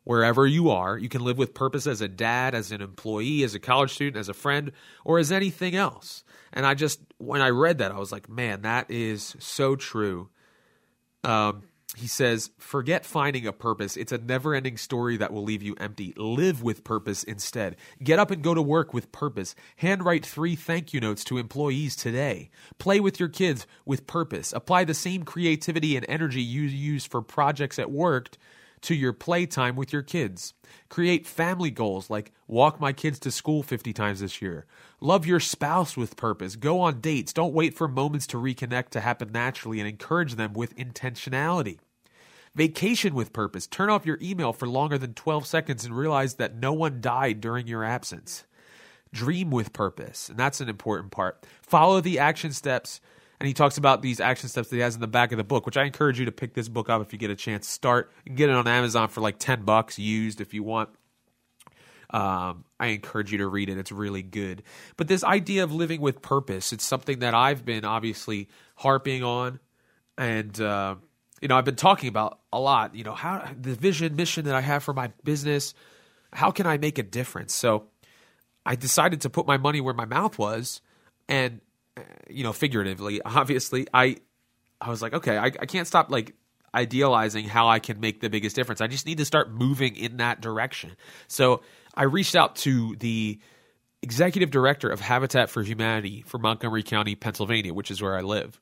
wherever 0.09 0.47
you 0.47 0.71
are 0.71 0.97
you 0.97 1.09
can 1.09 1.23
live 1.23 1.37
with 1.37 1.53
purpose 1.53 1.87
as 1.87 2.01
a 2.01 2.09
dad 2.09 2.55
as 2.55 2.73
an 2.73 2.81
employee 2.81 3.43
as 3.43 3.55
a 3.55 3.61
college 3.61 3.93
student 3.93 4.17
as 4.17 4.31
a 4.31 4.35
friend 4.35 4.73
or 5.05 5.19
as 5.19 5.31
anything 5.31 5.77
else 5.77 6.25
and 6.51 6.65
i 6.65 6.73
just 6.73 6.99
when 7.19 7.43
i 7.43 7.51
read 7.51 7.77
that 7.77 7.93
i 7.93 7.99
was 7.99 8.11
like 8.11 8.27
man 8.27 8.63
that 8.63 8.91
is 8.91 9.37
so 9.39 9.77
true 9.77 10.31
um, 11.25 11.65
he 11.97 12.07
says, 12.07 12.51
forget 12.59 13.05
finding 13.05 13.47
a 13.47 13.53
purpose. 13.53 13.97
It's 13.97 14.13
a 14.13 14.19
never 14.19 14.55
ending 14.55 14.77
story 14.77 15.17
that 15.17 15.33
will 15.33 15.43
leave 15.43 15.63
you 15.63 15.75
empty. 15.81 16.15
Live 16.17 16.63
with 16.63 16.85
purpose 16.85 17.25
instead. 17.25 17.77
Get 18.03 18.21
up 18.21 18.31
and 18.31 18.43
go 18.43 18.55
to 18.55 18.63
work 18.63 18.95
with 18.95 19.11
purpose. 19.11 19.57
Handwrite 19.77 20.25
three 20.25 20.55
thank 20.55 20.95
you 20.95 21.01
notes 21.01 21.25
to 21.25 21.39
employees 21.39 21.97
today. 21.97 22.51
Play 22.79 23.01
with 23.01 23.19
your 23.19 23.29
kids 23.29 23.67
with 23.85 24.07
purpose. 24.07 24.53
Apply 24.53 24.85
the 24.85 24.95
same 24.95 25.25
creativity 25.25 25.97
and 25.97 26.07
energy 26.09 26.43
you 26.43 26.63
use 26.63 27.05
for 27.05 27.21
projects 27.21 27.79
at 27.79 27.91
work 27.91 28.37
to 28.83 28.95
your 28.95 29.13
playtime 29.13 29.77
with 29.77 29.93
your 29.93 30.03
kids. 30.03 30.55
Create 30.89 31.27
family 31.27 31.71
goals 31.71 32.11
like 32.11 32.33
walk 32.47 32.81
my 32.81 32.93
kids 32.93 33.19
to 33.21 33.31
school 33.31 33.63
50 33.63 33.93
times 33.93 34.21
this 34.21 34.41
year. 34.41 34.67
Love 35.01 35.27
your 35.27 35.41
spouse 35.41 35.97
with 35.97 36.17
purpose. 36.17 36.57
Go 36.57 36.81
on 36.81 37.01
dates. 37.01 37.33
Don't 37.33 37.55
wait 37.55 37.75
for 37.75 37.89
moments 37.89 38.27
to 38.29 38.37
reconnect 38.37 38.91
to 38.91 39.01
happen 39.01 39.31
naturally 39.33 39.81
and 39.81 39.89
encourage 39.89 40.35
them 40.35 40.53
with 40.53 40.77
intentionality. 40.77 41.79
Vacation 42.55 43.15
with 43.15 43.33
purpose. 43.33 43.67
Turn 43.67 43.91
off 43.91 44.07
your 44.07 44.19
email 44.21 44.53
for 44.53 44.67
longer 44.67 44.99
than 44.99 45.15
12 45.15 45.47
seconds 45.47 45.85
and 45.85 45.97
realize 45.97 46.35
that 46.35 46.57
no 46.57 46.73
one 46.73 47.01
died 47.01 47.41
during 47.41 47.67
your 47.67 47.85
absence. 47.85 48.45
Dream 49.13 49.51
with 49.51 49.73
purpose, 49.73 50.29
and 50.29 50.37
that's 50.39 50.61
an 50.61 50.69
important 50.69 51.13
part. 51.13 51.47
Follow 51.63 52.01
the 52.01 52.19
action 52.19 52.53
steps, 52.53 53.01
and 53.41 53.47
he 53.47 53.55
talks 53.55 53.79
about 53.79 54.03
these 54.03 54.21
action 54.21 54.49
steps 54.49 54.69
that 54.69 54.77
he 54.77 54.83
has 54.83 54.95
in 54.95 55.01
the 55.01 55.07
back 55.07 55.33
of 55.33 55.39
the 55.39 55.45
book, 55.45 55.65
which 55.67 55.77
I 55.77 55.85
encourage 55.85 56.19
you 56.19 56.25
to 56.27 56.33
pick 56.33 56.55
this 56.55 56.69
book 56.69 56.91
up 56.91 57.03
if 57.03 57.13
you 57.13 57.19
get 57.19 57.31
a 57.31 57.37
chance. 57.37 57.69
Start 57.69 58.13
get 58.35 58.51
it 58.51 58.55
on 58.55 58.67
Amazon 58.67 59.09
for 59.09 59.21
like 59.21 59.39
10 59.39 59.63
bucks 59.63 59.99
used 59.99 60.41
if 60.41 60.55
you 60.55 60.63
want. 60.63 60.91
Um, 62.11 62.65
I 62.81 62.87
encourage 62.87 63.33
you 63.33 63.39
to 63.39 63.47
read 63.47 63.69
it. 63.69 63.77
It's 63.77 63.93
really 63.93 64.23
good. 64.23 64.63
But 64.97 65.09
this 65.09 65.23
idea 65.23 65.63
of 65.63 65.73
living 65.73 66.01
with 66.01 66.23
purpose, 66.23 66.73
it's 66.73 66.85
something 66.85 67.19
that 67.19 67.35
I've 67.35 67.65
been 67.65 67.85
obviously 67.85 68.49
harping 68.77 69.23
on 69.23 69.61
and 70.17 70.59
uh, 70.61 70.97
you 71.41 71.49
know, 71.49 71.57
I've 71.57 71.65
been 71.65 71.77
talking 71.77 72.09
about 72.09 72.41
a 72.53 72.59
lot, 72.59 72.95
you 72.95 73.05
know, 73.05 73.15
how 73.15 73.49
the 73.59 73.75
vision, 73.75 74.17
mission 74.17 74.47
that 74.47 74.55
I 74.55 74.61
have 74.61 74.83
for 74.83 74.93
my 74.93 75.13
business, 75.23 75.75
how 76.33 76.51
can 76.51 76.67
I 76.67 76.79
make 76.79 76.99
a 76.99 77.03
difference? 77.03 77.55
So 77.55 77.85
I 78.67 78.75
decided 78.75 79.21
to 79.23 79.31
put 79.31 79.47
my 79.47 79.57
money 79.57 79.81
where 79.81 79.95
my 79.95 80.05
mouth 80.05 80.39
was 80.39 80.81
and 81.29 81.61
you 82.29 82.45
know, 82.45 82.53
figuratively, 82.53 83.21
obviously, 83.23 83.87
I 83.93 84.17
I 84.81 84.91
was 84.91 85.03
like, 85.03 85.13
okay, 85.13 85.37
I, 85.37 85.47
I 85.47 85.67
can't 85.67 85.87
stop 85.87 86.11
like 86.11 86.35
idealizing 86.75 87.47
how 87.47 87.69
I 87.69 87.79
can 87.79 88.01
make 88.01 88.21
the 88.21 88.31
biggest 88.31 88.55
difference. 88.55 88.81
I 88.81 88.87
just 88.87 89.07
need 89.07 89.19
to 89.19 89.25
start 89.25 89.51
moving 89.51 89.97
in 89.97 90.19
that 90.19 90.41
direction. 90.41 90.97
So 91.27 91.63
I 91.95 92.05
reached 92.05 92.37
out 92.37 92.57
to 92.57 92.95
the 92.97 93.41
executive 94.03 94.51
director 94.51 94.89
of 94.89 95.01
Habitat 95.01 95.51
for 95.51 95.63
Humanity 95.63 96.23
for 96.27 96.39
Montgomery 96.39 96.83
County, 96.83 97.15
Pennsylvania, 97.15 97.75
which 97.75 97.91
is 97.91 98.01
where 98.01 98.17
I 98.17 98.21
live. 98.21 98.61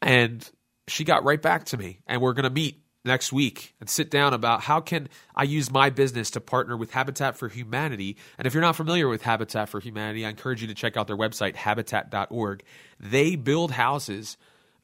And 0.00 0.48
she 0.86 1.04
got 1.04 1.24
right 1.24 1.40
back 1.40 1.64
to 1.66 1.76
me 1.76 1.98
and 2.06 2.20
we're 2.20 2.34
going 2.34 2.44
to 2.44 2.50
meet 2.50 2.80
next 3.06 3.32
week 3.32 3.74
and 3.80 3.88
sit 3.88 4.10
down 4.10 4.34
about 4.34 4.62
how 4.62 4.80
can 4.80 5.08
I 5.34 5.44
use 5.44 5.70
my 5.70 5.90
business 5.90 6.30
to 6.32 6.40
partner 6.40 6.76
with 6.76 6.90
Habitat 6.90 7.36
for 7.36 7.48
Humanity. 7.48 8.16
And 8.36 8.46
if 8.46 8.54
you're 8.54 8.62
not 8.62 8.76
familiar 8.76 9.08
with 9.08 9.22
Habitat 9.22 9.68
for 9.68 9.80
Humanity, 9.80 10.26
I 10.26 10.30
encourage 10.30 10.60
you 10.60 10.68
to 10.68 10.74
check 10.74 10.96
out 10.96 11.06
their 11.06 11.16
website, 11.16 11.54
habitat.org. 11.54 12.62
They 13.00 13.36
build 13.36 13.70
houses 13.70 14.36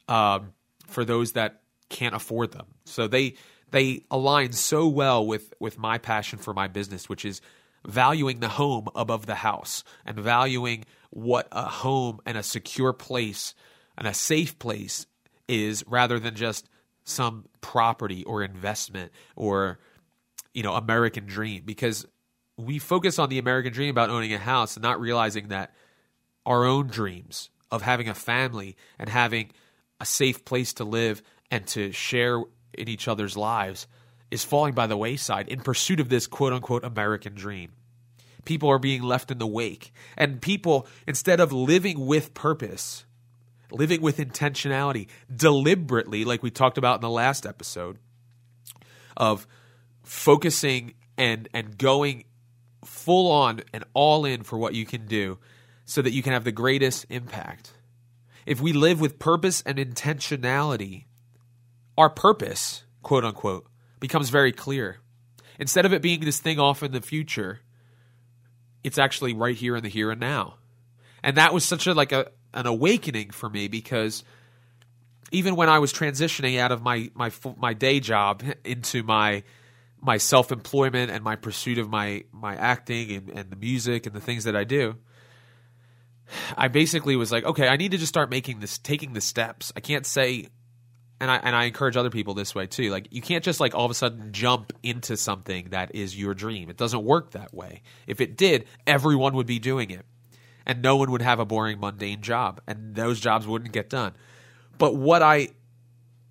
um, 0.09 0.53
for 0.87 1.05
those 1.05 1.33
that 1.33 1.63
can't 1.89 2.15
afford 2.15 2.53
them. 2.53 2.67
So 2.85 3.07
they 3.07 3.35
they 3.71 4.05
align 4.11 4.53
so 4.53 4.87
well 4.87 5.27
with 5.27 5.53
with 5.59 5.79
my 5.79 5.99
passion 5.99 6.39
for 6.39 6.55
my 6.55 6.69
business, 6.69 7.09
which 7.09 7.25
is 7.25 7.41
valuing 7.87 8.41
the 8.41 8.49
home 8.49 8.89
above 8.95 9.27
the 9.27 9.35
house 9.35 9.83
and 10.07 10.19
valuing 10.19 10.85
what 11.11 11.49
a 11.53 11.65
home 11.65 12.21
and 12.25 12.39
a 12.39 12.43
secure 12.43 12.93
place 12.93 13.55
and 13.99 14.07
a 14.07 14.15
safe 14.15 14.59
place 14.59 15.07
is 15.49 15.85
rather 15.87 16.19
than 16.19 16.35
just 16.35 16.69
some 17.05 17.47
property 17.61 18.25
or 18.25 18.43
investment 18.43 19.13
or 19.37 19.79
you 20.55 20.63
know 20.63 20.75
American 20.75 21.27
dream 21.27 21.63
because 21.65 22.07
we 22.57 22.79
focus 22.79 23.19
on 23.19 23.29
the 23.29 23.39
American 23.39 23.73
dream 23.73 23.91
about 23.91 24.11
owning 24.11 24.33
a 24.33 24.39
house 24.39 24.77
and 24.77 24.83
not 24.83 25.01
realizing 25.01 25.49
that 25.49 25.75
our 26.45 26.65
own 26.65 26.87
dreams 26.87 27.51
of 27.71 27.83
having 27.83 28.09
a 28.09 28.15
family 28.15 28.77
and 28.99 29.09
having 29.09 29.51
a 30.01 30.05
safe 30.05 30.45
place 30.45 30.75
to 30.75 30.85
live 30.85 31.23
and 31.51 31.67
to 31.69 31.93
share 31.93 32.43
in 32.75 32.89
each 32.89 33.09
other's 33.09 33.37
lives 33.37 33.87
is 34.31 34.45
falling 34.45 34.75
by 34.75 34.87
the 34.87 34.97
wayside 34.97 35.49
in 35.49 35.61
pursuit 35.61 36.01
of 36.01 36.09
this 36.09 36.27
quote 36.27 36.53
unquote 36.53 36.85
American 36.85 37.35
dream. 37.35 37.73
People 38.45 38.69
are 38.71 38.79
being 38.79 39.03
left 39.03 39.31
in 39.31 39.39
the 39.39 39.47
wake. 39.47 39.93
And 40.17 40.43
people, 40.43 40.89
instead 41.07 41.39
of 41.39 41.53
living 41.53 42.07
with 42.07 42.35
purpose, 42.35 43.05
living 43.73 44.01
with 44.01 44.19
intentionality, 44.19 45.09
deliberately, 45.35 46.25
like 46.25 46.43
we 46.43 46.51
talked 46.51 46.79
about 46.79 46.97
in 46.97 47.01
the 47.01 47.11
last 47.11 47.47
episode, 47.47 47.99
of 49.17 49.47
focusing 50.03 50.95
and 51.17 51.49
and 51.53 51.79
going 51.79 52.25
full 52.85 53.31
on 53.31 53.61
and 53.73 53.85
all 53.95 54.25
in 54.25 54.43
for 54.43 54.59
what 54.59 54.75
you 54.75 54.85
can 54.85 55.07
do 55.07 55.39
so 55.85 56.03
that 56.03 56.13
you 56.13 56.23
can 56.23 56.33
have 56.33 56.45
the 56.45 56.53
greatest 56.53 57.07
impact. 57.11 57.73
If 58.47 58.61
we 58.61 58.73
live 58.73 59.01
with 59.01 59.19
purpose 59.19 59.63
and 59.65 59.79
intentionality, 59.79 61.05
our 61.97 62.11
purpose, 62.11 62.85
quote 63.03 63.25
unquote, 63.25 63.67
becomes 64.01 64.31
very 64.31 64.53
clear. 64.53 64.99
Instead 65.59 65.87
of 65.87 65.93
it 65.93 66.03
being 66.03 66.21
this 66.21 66.41
thing 66.41 66.59
off 66.59 66.83
in 66.83 66.93
the 66.93 67.01
future, 67.01 67.61
it's 68.83 68.99
actually 68.99 69.33
right 69.33 69.57
here 69.57 69.77
in 69.77 69.83
the 69.83 69.89
here 69.89 70.11
and 70.11 70.21
now. 70.21 70.57
And 71.23 71.37
that 71.37 71.55
was 71.55 71.65
such 71.65 71.87
a 71.87 71.95
like 71.95 72.11
a 72.11 72.33
an 72.55 72.67
awakening 72.67 73.31
for 73.31 73.49
me 73.49 73.69
because 73.69 74.25
even 75.31 75.57
when 75.57 75.69
I 75.69 75.79
was 75.79 75.93
transitioning 75.93 76.59
out 76.59 76.73
of 76.73 76.83
my 76.83 77.11
my 77.15 77.31
my 77.57 77.75
day 77.75 78.01
job 78.01 78.43
into 78.65 79.03
my 79.03 79.43
my 80.01 80.19
self 80.19 80.53
employment 80.53 81.11
and 81.11 81.25
my 81.25 81.37
pursuit 81.37 81.79
of 81.79 81.89
my 81.89 82.25
my 82.33 82.57
acting 82.57 83.13
and, 83.13 83.29
and 83.31 83.51
the 83.51 83.57
music 83.57 84.07
and 84.07 84.15
the 84.15 84.21
things 84.21 84.45
that 84.45 84.57
I 84.57 84.65
do, 84.65 84.97
I 86.57 86.69
basically 86.69 87.17
was 87.17 87.33
like, 87.33 87.45
okay, 87.45 87.69
I 87.69 87.77
need 87.77 87.93
to 87.93 87.99
just 87.99 88.09
start 88.09 88.31
making 88.31 88.61
this, 88.61 88.79
taking 88.79 89.13
the 89.13 89.21
steps. 89.21 89.73
I 89.77 89.81
can't 89.81 90.07
say, 90.07 90.49
and 91.21 91.31
I 91.31 91.37
and 91.37 91.55
I 91.55 91.65
encourage 91.65 91.97
other 91.97 92.11
people 92.11 92.35
this 92.35 92.55
way 92.55 92.67
too. 92.67 92.91
Like, 92.91 93.09
you 93.11 93.23
can't 93.23 93.45
just 93.45 93.61
like 93.61 93.75
all 93.75 93.85
of 93.85 93.91
a 93.91 93.95
sudden 93.95 94.33
jump 94.33 94.73
into 94.83 95.17
something 95.17 95.69
that 95.71 95.95
is 95.95 96.19
your 96.19 96.35
dream. 96.35 96.69
It 96.69 96.77
doesn't 96.77 97.05
work 97.05 97.33
that 97.33 97.55
way. 97.55 97.83
If 98.07 98.21
it 98.21 98.37
did, 98.37 98.67
everyone 98.87 99.35
would 99.35 99.47
be 99.47 99.59
doing 99.59 99.91
it, 99.91 100.05
and 100.67 100.83
no 100.83 100.97
one 100.97 101.11
would 101.11 101.23
have 101.23 101.41
a 101.41 101.45
boring, 101.45 101.81
mundane 101.81 102.23
job, 102.23 102.61
and 102.67 102.95
those 102.95 103.21
jobs 103.21 103.47
wouldn't 103.47 103.73
get 103.73 103.91
done. 103.91 104.15
But 104.79 104.97
what 104.97 105.23
I 105.23 105.49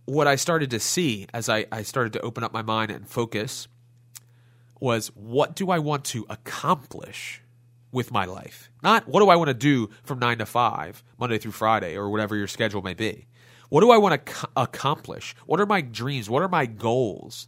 what 0.05 0.27
I 0.27 0.35
started 0.35 0.71
to 0.71 0.79
see 0.79 1.27
as 1.33 1.47
I, 1.47 1.65
I 1.71 1.83
started 1.83 2.13
to 2.13 2.21
open 2.21 2.43
up 2.43 2.51
my 2.51 2.61
mind 2.61 2.91
and 2.91 3.07
focus 3.07 3.67
was 4.79 5.07
what 5.15 5.55
do 5.55 5.69
I 5.69 5.79
want 5.79 6.03
to 6.05 6.25
accomplish 6.29 7.41
with 7.91 8.11
my 8.11 8.25
life? 8.25 8.69
Not 8.83 9.07
what 9.07 9.21
do 9.21 9.29
I 9.29 9.35
want 9.35 9.49
to 9.49 9.53
do 9.53 9.89
from 10.03 10.19
nine 10.19 10.39
to 10.39 10.45
five, 10.45 11.03
Monday 11.17 11.37
through 11.37 11.51
Friday, 11.51 11.95
or 11.95 12.09
whatever 12.09 12.35
your 12.35 12.47
schedule 12.47 12.81
may 12.81 12.93
be. 12.93 13.27
What 13.69 13.81
do 13.81 13.91
I 13.91 13.97
want 13.97 14.25
to 14.25 14.49
accomplish? 14.57 15.33
What 15.45 15.61
are 15.61 15.65
my 15.65 15.81
dreams? 15.81 16.29
What 16.29 16.43
are 16.43 16.49
my 16.49 16.65
goals? 16.65 17.47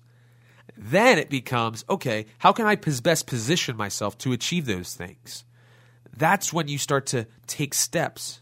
Then 0.77 1.17
it 1.17 1.29
becomes 1.29 1.83
okay, 1.89 2.27
how 2.39 2.53
can 2.53 2.65
I 2.65 2.75
best 2.75 3.27
position 3.27 3.75
myself 3.75 4.17
to 4.19 4.31
achieve 4.31 4.65
those 4.65 4.93
things? 4.93 5.43
That's 6.15 6.53
when 6.53 6.67
you 6.67 6.77
start 6.77 7.07
to 7.07 7.27
take 7.47 7.73
steps 7.73 8.41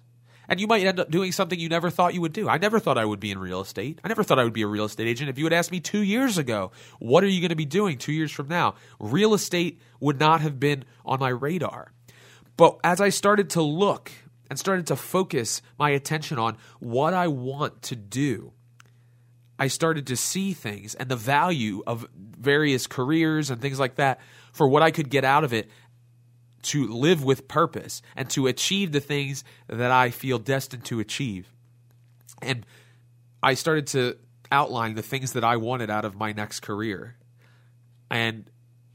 and 0.51 0.60
you 0.60 0.68
might 0.68 0.86
end 0.86 1.00
up 1.00 1.10
doing 1.10 1.32
something 1.32 1.58
you 1.58 1.70
never 1.70 1.90
thought 1.90 2.13
you 2.13 2.20
would 2.20 2.34
do. 2.34 2.50
I 2.50 2.58
never 2.58 2.78
thought 2.78 2.98
I 2.98 3.06
would 3.06 3.22
be 3.22 3.32
in 3.32 3.40
real 3.40 3.62
estate. 3.62 4.01
I 4.04 4.10
never 4.10 4.22
thought 4.22 4.38
I 4.38 4.44
would 4.44 4.51
be 4.51 4.63
a 4.63 4.68
real 4.68 4.84
estate 4.84 5.08
agent. 5.08 5.30
If 5.30 5.38
you 5.38 5.46
had 5.46 5.54
asked 5.54 5.72
me 5.72 5.80
two 5.80 6.01
years 6.01 6.38
ago, 6.38 6.74
what 7.00 7.24
are 7.24 7.28
you 7.28 7.40
going 7.40 7.51
to 7.51 7.56
be 7.56 7.63
doing 7.63 7.98
two 7.98 8.12
years 8.12 8.34
from 8.34 8.50
now? 8.50 8.75
Real 9.00 9.34
estate 9.34 9.80
would 10.01 10.20
not 10.20 10.42
have 10.42 10.60
been 10.60 10.84
on 11.06 11.20
my 11.20 11.30
radar. 11.30 11.94
But 12.58 12.80
as 12.84 13.00
I 13.00 13.08
started 13.08 13.51
to 13.51 13.62
look 13.62 14.12
and 14.50 14.60
started 14.60 14.88
to 14.88 14.98
focus 14.98 15.62
my 15.80 15.92
attention 15.92 16.38
on 16.38 16.58
what 16.82 17.13
I 17.13 17.30
want 17.30 17.82
to 17.84 17.96
do, 17.96 18.51
I 19.58 19.68
started 19.68 20.08
to 20.08 20.18
see 20.18 20.51
things 20.51 20.96
and 20.96 21.08
the 21.08 21.16
value 21.16 21.82
of 21.88 22.06
various 22.13 22.88
careers 22.88 23.50
and 23.50 23.62
things 23.62 23.80
like 23.80 23.96
that 23.96 24.20
for 24.51 24.68
what 24.68 24.84
I 24.84 24.92
could 24.92 25.10
get 25.10 25.24
out 25.24 25.46
of 25.46 25.54
it 25.54 25.70
to 26.63 26.88
live 26.88 27.24
with 27.24 27.48
purpose 27.48 28.01
and 28.15 28.30
to 28.32 28.48
achieve 28.48 28.91
the 28.91 29.00
things 29.00 29.44
that 29.68 29.91
I 29.91 30.10
feel 30.10 30.39
destined 30.39 30.86
to 30.86 31.00
achieve. 31.00 31.51
And 32.41 32.65
I 33.44 33.53
started 33.53 33.88
to 33.88 34.18
outline 34.51 34.96
the 34.96 35.01
things 35.01 35.34
that 35.34 35.44
I 35.44 35.58
wanted 35.58 35.89
out 35.89 36.06
of 36.06 36.15
my 36.15 36.32
next 36.34 36.62
career. 36.62 37.15
And 38.10 38.50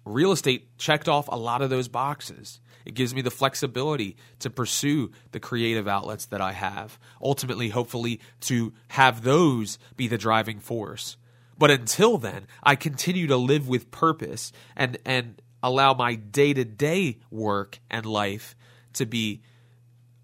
real 0.05 0.33
estate 0.33 0.77
checked 0.79 1.09
off 1.09 1.29
a 1.29 1.37
lot 1.37 1.63
of 1.63 1.71
those 1.71 1.89
boxes. 1.89 2.61
It 2.85 2.95
gives 2.95 3.15
me 3.15 3.21
the 3.21 3.31
flexibility 3.31 4.17
to 4.39 4.51
pursue 4.51 5.11
the 5.33 5.41
creative 5.41 5.89
outlets 5.89 6.27
that 6.27 6.41
I 6.41 6.53
have, 6.53 6.99
ultimately, 7.21 7.71
hopefully, 7.71 8.21
to 8.43 8.73
have 8.89 9.23
those 9.23 9.79
be 9.97 10.07
the 10.07 10.19
driving 10.19 10.61
force. 10.61 11.17
But 11.59 11.71
until 11.71 12.19
then, 12.19 12.47
I 12.63 12.77
continue 12.77 13.27
to 13.27 13.37
live 13.37 13.69
with 13.69 13.91
purpose 13.91 14.53
and, 14.77 14.99
and 15.05 15.41
allow 15.67 15.95
my 15.95 16.15
day 16.15 16.55
to 16.55 16.65
day 16.65 17.19
work 17.31 17.81
and 17.91 18.07
life 18.07 18.55
to 18.95 19.05
be 19.05 19.43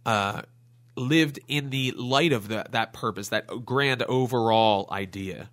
uh, 0.06 0.42
lived 0.96 1.40
in 1.48 1.70
the 1.70 1.90
light 1.92 2.32
of 2.32 2.46
the, 2.48 2.64
that 2.70 2.92
purpose, 2.92 3.28
that 3.30 3.46
grand 3.64 4.02
overall 4.04 4.88
idea. 4.90 5.50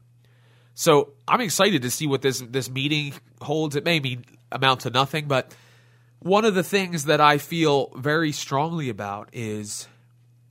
So 0.76 1.14
I'm 1.28 1.42
excited 1.42 1.82
to 1.82 1.92
see 1.92 2.08
what 2.08 2.22
this 2.22 2.40
this 2.40 2.70
meeting 2.70 3.14
holds. 3.42 3.76
It 3.76 3.84
may 3.84 4.00
mean 4.00 4.24
amount 4.52 4.82
to 4.82 4.92
nothing, 4.92 5.28
but 5.28 5.54
one 6.20 6.46
of 6.46 6.54
the 6.54 6.64
things 6.64 7.06
that 7.06 7.20
I 7.20 7.38
feel 7.38 7.92
very 7.96 8.32
strongly 8.32 8.90
about 8.90 9.30
is 9.34 9.88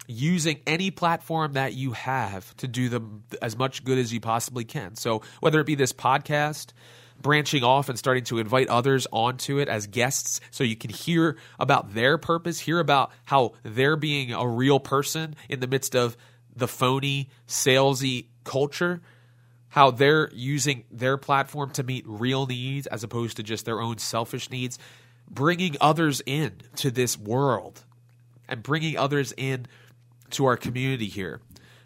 using 0.06 0.60
any 0.66 0.90
platform 0.90 1.52
that 1.52 1.74
you 1.74 1.92
have 1.92 2.56
to 2.56 2.66
do 2.66 3.22
as 3.40 3.56
much 3.56 3.84
good 3.84 3.98
as 3.98 4.12
you 4.12 4.20
possibly 4.20 4.64
can. 4.64 4.96
So 4.96 5.22
whether 5.40 5.60
it 5.60 5.66
be 5.66 5.74
this 5.74 5.92
podcast, 5.92 6.72
branching 7.20 7.64
off 7.64 7.88
and 7.88 7.98
starting 7.98 8.24
to 8.24 8.38
invite 8.38 8.68
others 8.68 9.06
onto 9.12 9.58
it 9.58 9.68
as 9.68 9.86
guests 9.86 10.40
so 10.50 10.64
you 10.64 10.76
can 10.76 10.90
hear 10.90 11.36
about 11.58 11.94
their 11.94 12.18
purpose, 12.18 12.60
hear 12.60 12.80
about 12.80 13.10
how 13.24 13.54
they're 13.62 13.96
being 13.96 14.32
a 14.32 14.46
real 14.46 14.80
person 14.80 15.34
in 15.48 15.60
the 15.60 15.66
midst 15.66 15.96
of 15.96 16.16
the 16.54 16.68
phony, 16.68 17.28
salesy 17.46 18.26
culture, 18.44 19.00
how 19.68 19.90
they're 19.90 20.30
using 20.32 20.84
their 20.90 21.16
platform 21.16 21.70
to 21.70 21.82
meet 21.82 22.04
real 22.06 22.46
needs 22.46 22.86
as 22.86 23.04
opposed 23.04 23.36
to 23.36 23.42
just 23.42 23.64
their 23.64 23.80
own 23.80 23.98
selfish 23.98 24.50
needs, 24.50 24.78
bringing 25.28 25.76
others 25.80 26.22
in 26.24 26.52
to 26.76 26.90
this 26.90 27.18
world 27.18 27.84
and 28.48 28.62
bringing 28.62 28.96
others 28.96 29.32
in 29.36 29.66
to 30.30 30.46
our 30.46 30.56
community 30.56 31.06
here. 31.06 31.40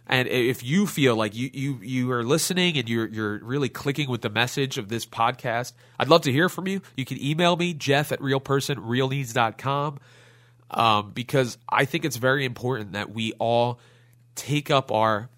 And 0.06 0.28
if 0.28 0.62
you 0.62 0.86
feel 0.86 1.16
like 1.16 1.34
you, 1.34 1.50
you, 1.52 1.78
you 1.80 2.12
are 2.12 2.24
listening 2.24 2.76
and 2.76 2.88
you're, 2.88 3.06
you're 3.06 3.38
really 3.38 3.68
clicking 3.68 4.10
with 4.10 4.22
the 4.22 4.30
message 4.30 4.76
of 4.76 4.88
this 4.88 5.06
podcast, 5.06 5.72
I'd 5.98 6.08
love 6.08 6.22
to 6.22 6.32
hear 6.32 6.48
from 6.48 6.66
you. 6.66 6.82
You 6.96 7.04
can 7.04 7.22
email 7.22 7.56
me, 7.56 7.72
geoff 7.72 8.10
at 8.12 8.20
realpersonrealneeds.com, 8.20 9.98
um, 10.70 11.10
because 11.12 11.56
I 11.68 11.84
think 11.84 12.04
it's 12.04 12.16
very 12.16 12.44
important 12.44 12.92
that 12.92 13.10
we 13.10 13.32
all 13.34 13.78
take 14.34 14.70
up 14.70 14.90
our 14.90 15.28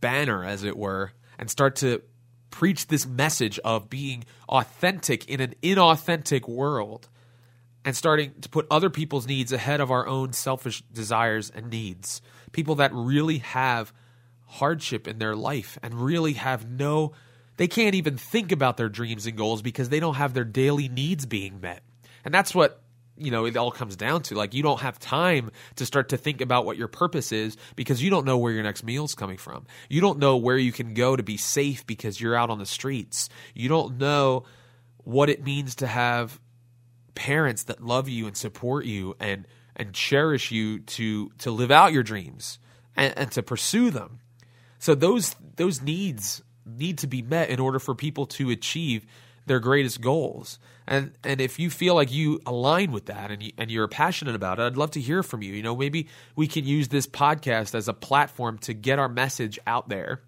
banner, 0.00 0.44
as 0.44 0.62
it 0.62 0.76
were, 0.76 1.12
and 1.38 1.50
start 1.50 1.76
to 1.76 2.02
preach 2.50 2.86
this 2.86 3.04
message 3.04 3.58
of 3.60 3.90
being 3.90 4.24
authentic 4.48 5.28
in 5.28 5.40
an 5.40 5.54
inauthentic 5.62 6.48
world 6.48 7.08
and 7.86 7.96
starting 7.96 8.34
to 8.40 8.48
put 8.48 8.66
other 8.70 8.90
people's 8.90 9.28
needs 9.28 9.52
ahead 9.52 9.80
of 9.80 9.92
our 9.92 10.06
own 10.06 10.32
selfish 10.32 10.82
desires 10.92 11.50
and 11.54 11.70
needs. 11.70 12.20
People 12.50 12.74
that 12.74 12.92
really 12.92 13.38
have 13.38 13.92
hardship 14.46 15.06
in 15.06 15.18
their 15.18 15.36
life 15.36 15.78
and 15.82 15.94
really 15.94 16.34
have 16.34 16.68
no 16.68 17.12
they 17.56 17.68
can't 17.68 17.94
even 17.94 18.18
think 18.18 18.52
about 18.52 18.76
their 18.76 18.90
dreams 18.90 19.24
and 19.24 19.34
goals 19.34 19.62
because 19.62 19.88
they 19.88 19.98
don't 19.98 20.16
have 20.16 20.34
their 20.34 20.44
daily 20.44 20.90
needs 20.90 21.24
being 21.24 21.58
met. 21.58 21.82
And 22.22 22.34
that's 22.34 22.54
what 22.54 22.82
you 23.16 23.30
know 23.30 23.46
it 23.46 23.56
all 23.56 23.70
comes 23.70 23.96
down 23.96 24.22
to. 24.24 24.34
Like 24.34 24.52
you 24.52 24.62
don't 24.62 24.80
have 24.80 24.98
time 24.98 25.50
to 25.76 25.86
start 25.86 26.10
to 26.10 26.18
think 26.18 26.40
about 26.40 26.66
what 26.66 26.76
your 26.76 26.88
purpose 26.88 27.32
is 27.32 27.56
because 27.76 28.02
you 28.02 28.10
don't 28.10 28.26
know 28.26 28.36
where 28.36 28.52
your 28.52 28.62
next 28.62 28.84
meal's 28.84 29.14
coming 29.14 29.38
from. 29.38 29.66
You 29.88 30.00
don't 30.00 30.18
know 30.18 30.36
where 30.36 30.58
you 30.58 30.72
can 30.72 30.92
go 30.92 31.16
to 31.16 31.22
be 31.22 31.36
safe 31.36 31.86
because 31.86 32.20
you're 32.20 32.34
out 32.34 32.50
on 32.50 32.58
the 32.58 32.66
streets. 32.66 33.30
You 33.54 33.68
don't 33.68 33.96
know 33.96 34.44
what 34.98 35.30
it 35.30 35.44
means 35.44 35.76
to 35.76 35.86
have 35.86 36.38
parents 37.16 37.64
that 37.64 37.82
love 37.82 38.08
you 38.08 38.28
and 38.28 38.36
support 38.36 38.84
you 38.84 39.16
and 39.18 39.48
and 39.74 39.92
cherish 39.92 40.52
you 40.52 40.78
to 40.80 41.30
to 41.38 41.50
live 41.50 41.72
out 41.72 41.92
your 41.92 42.04
dreams 42.04 42.60
and, 42.96 43.12
and 43.18 43.32
to 43.32 43.42
pursue 43.42 43.90
them. 43.90 44.20
So 44.78 44.94
those 44.94 45.34
those 45.56 45.82
needs 45.82 46.42
need 46.64 46.98
to 46.98 47.08
be 47.08 47.22
met 47.22 47.50
in 47.50 47.58
order 47.58 47.80
for 47.80 47.94
people 47.94 48.26
to 48.26 48.50
achieve 48.50 49.06
their 49.46 49.60
greatest 49.60 50.00
goals. 50.00 50.58
And 50.86 51.12
and 51.24 51.40
if 51.40 51.58
you 51.58 51.70
feel 51.70 51.94
like 51.94 52.12
you 52.12 52.40
align 52.46 52.92
with 52.92 53.06
that 53.06 53.30
and 53.30 53.42
you, 53.42 53.52
and 53.58 53.70
you're 53.70 53.88
passionate 53.88 54.34
about 54.34 54.58
it, 54.58 54.62
I'd 54.62 54.76
love 54.76 54.92
to 54.92 55.00
hear 55.00 55.22
from 55.22 55.42
you. 55.42 55.54
You 55.54 55.62
know, 55.62 55.74
maybe 55.74 56.08
we 56.36 56.46
can 56.46 56.64
use 56.64 56.88
this 56.88 57.06
podcast 57.06 57.74
as 57.74 57.88
a 57.88 57.92
platform 57.92 58.58
to 58.58 58.74
get 58.74 58.98
our 58.98 59.08
message 59.08 59.58
out 59.66 59.88
there. 59.88 60.20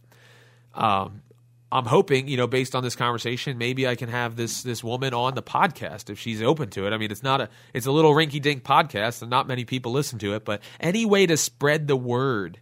Um, 0.75 1.23
I'm 1.71 1.85
hoping, 1.85 2.29
you 2.29 2.37
know, 2.37 2.47
based 2.47 2.75
on 2.75 2.83
this 2.83 2.97
conversation, 2.97 3.59
maybe 3.59 3.87
I 3.87 3.95
can 3.95 4.09
have 4.09 4.37
this 4.37 4.63
this 4.63 4.83
woman 4.83 5.13
on 5.13 5.35
the 5.35 5.43
podcast 5.43 6.09
if 6.09 6.19
she's 6.19 6.43
open 6.43 6.71
to 6.71 6.87
it. 6.87 6.93
I 6.93 6.99
mean, 6.99 7.11
it's 7.11 7.23
not 7.23 7.43
a 7.43 7.51
it's 7.75 7.87
a 7.87 7.93
little 7.93 8.15
rinky 8.15 8.41
dink 8.41 8.65
podcast, 8.65 9.21
and 9.21 9.31
not 9.31 9.47
many 9.47 9.65
people 9.65 9.93
listen 9.93 10.19
to 10.21 10.35
it. 10.35 10.45
But 10.45 10.63
any 10.81 11.05
way 11.05 11.27
to 11.27 11.37
spread 11.37 11.87
the 11.87 11.97
word 11.97 12.59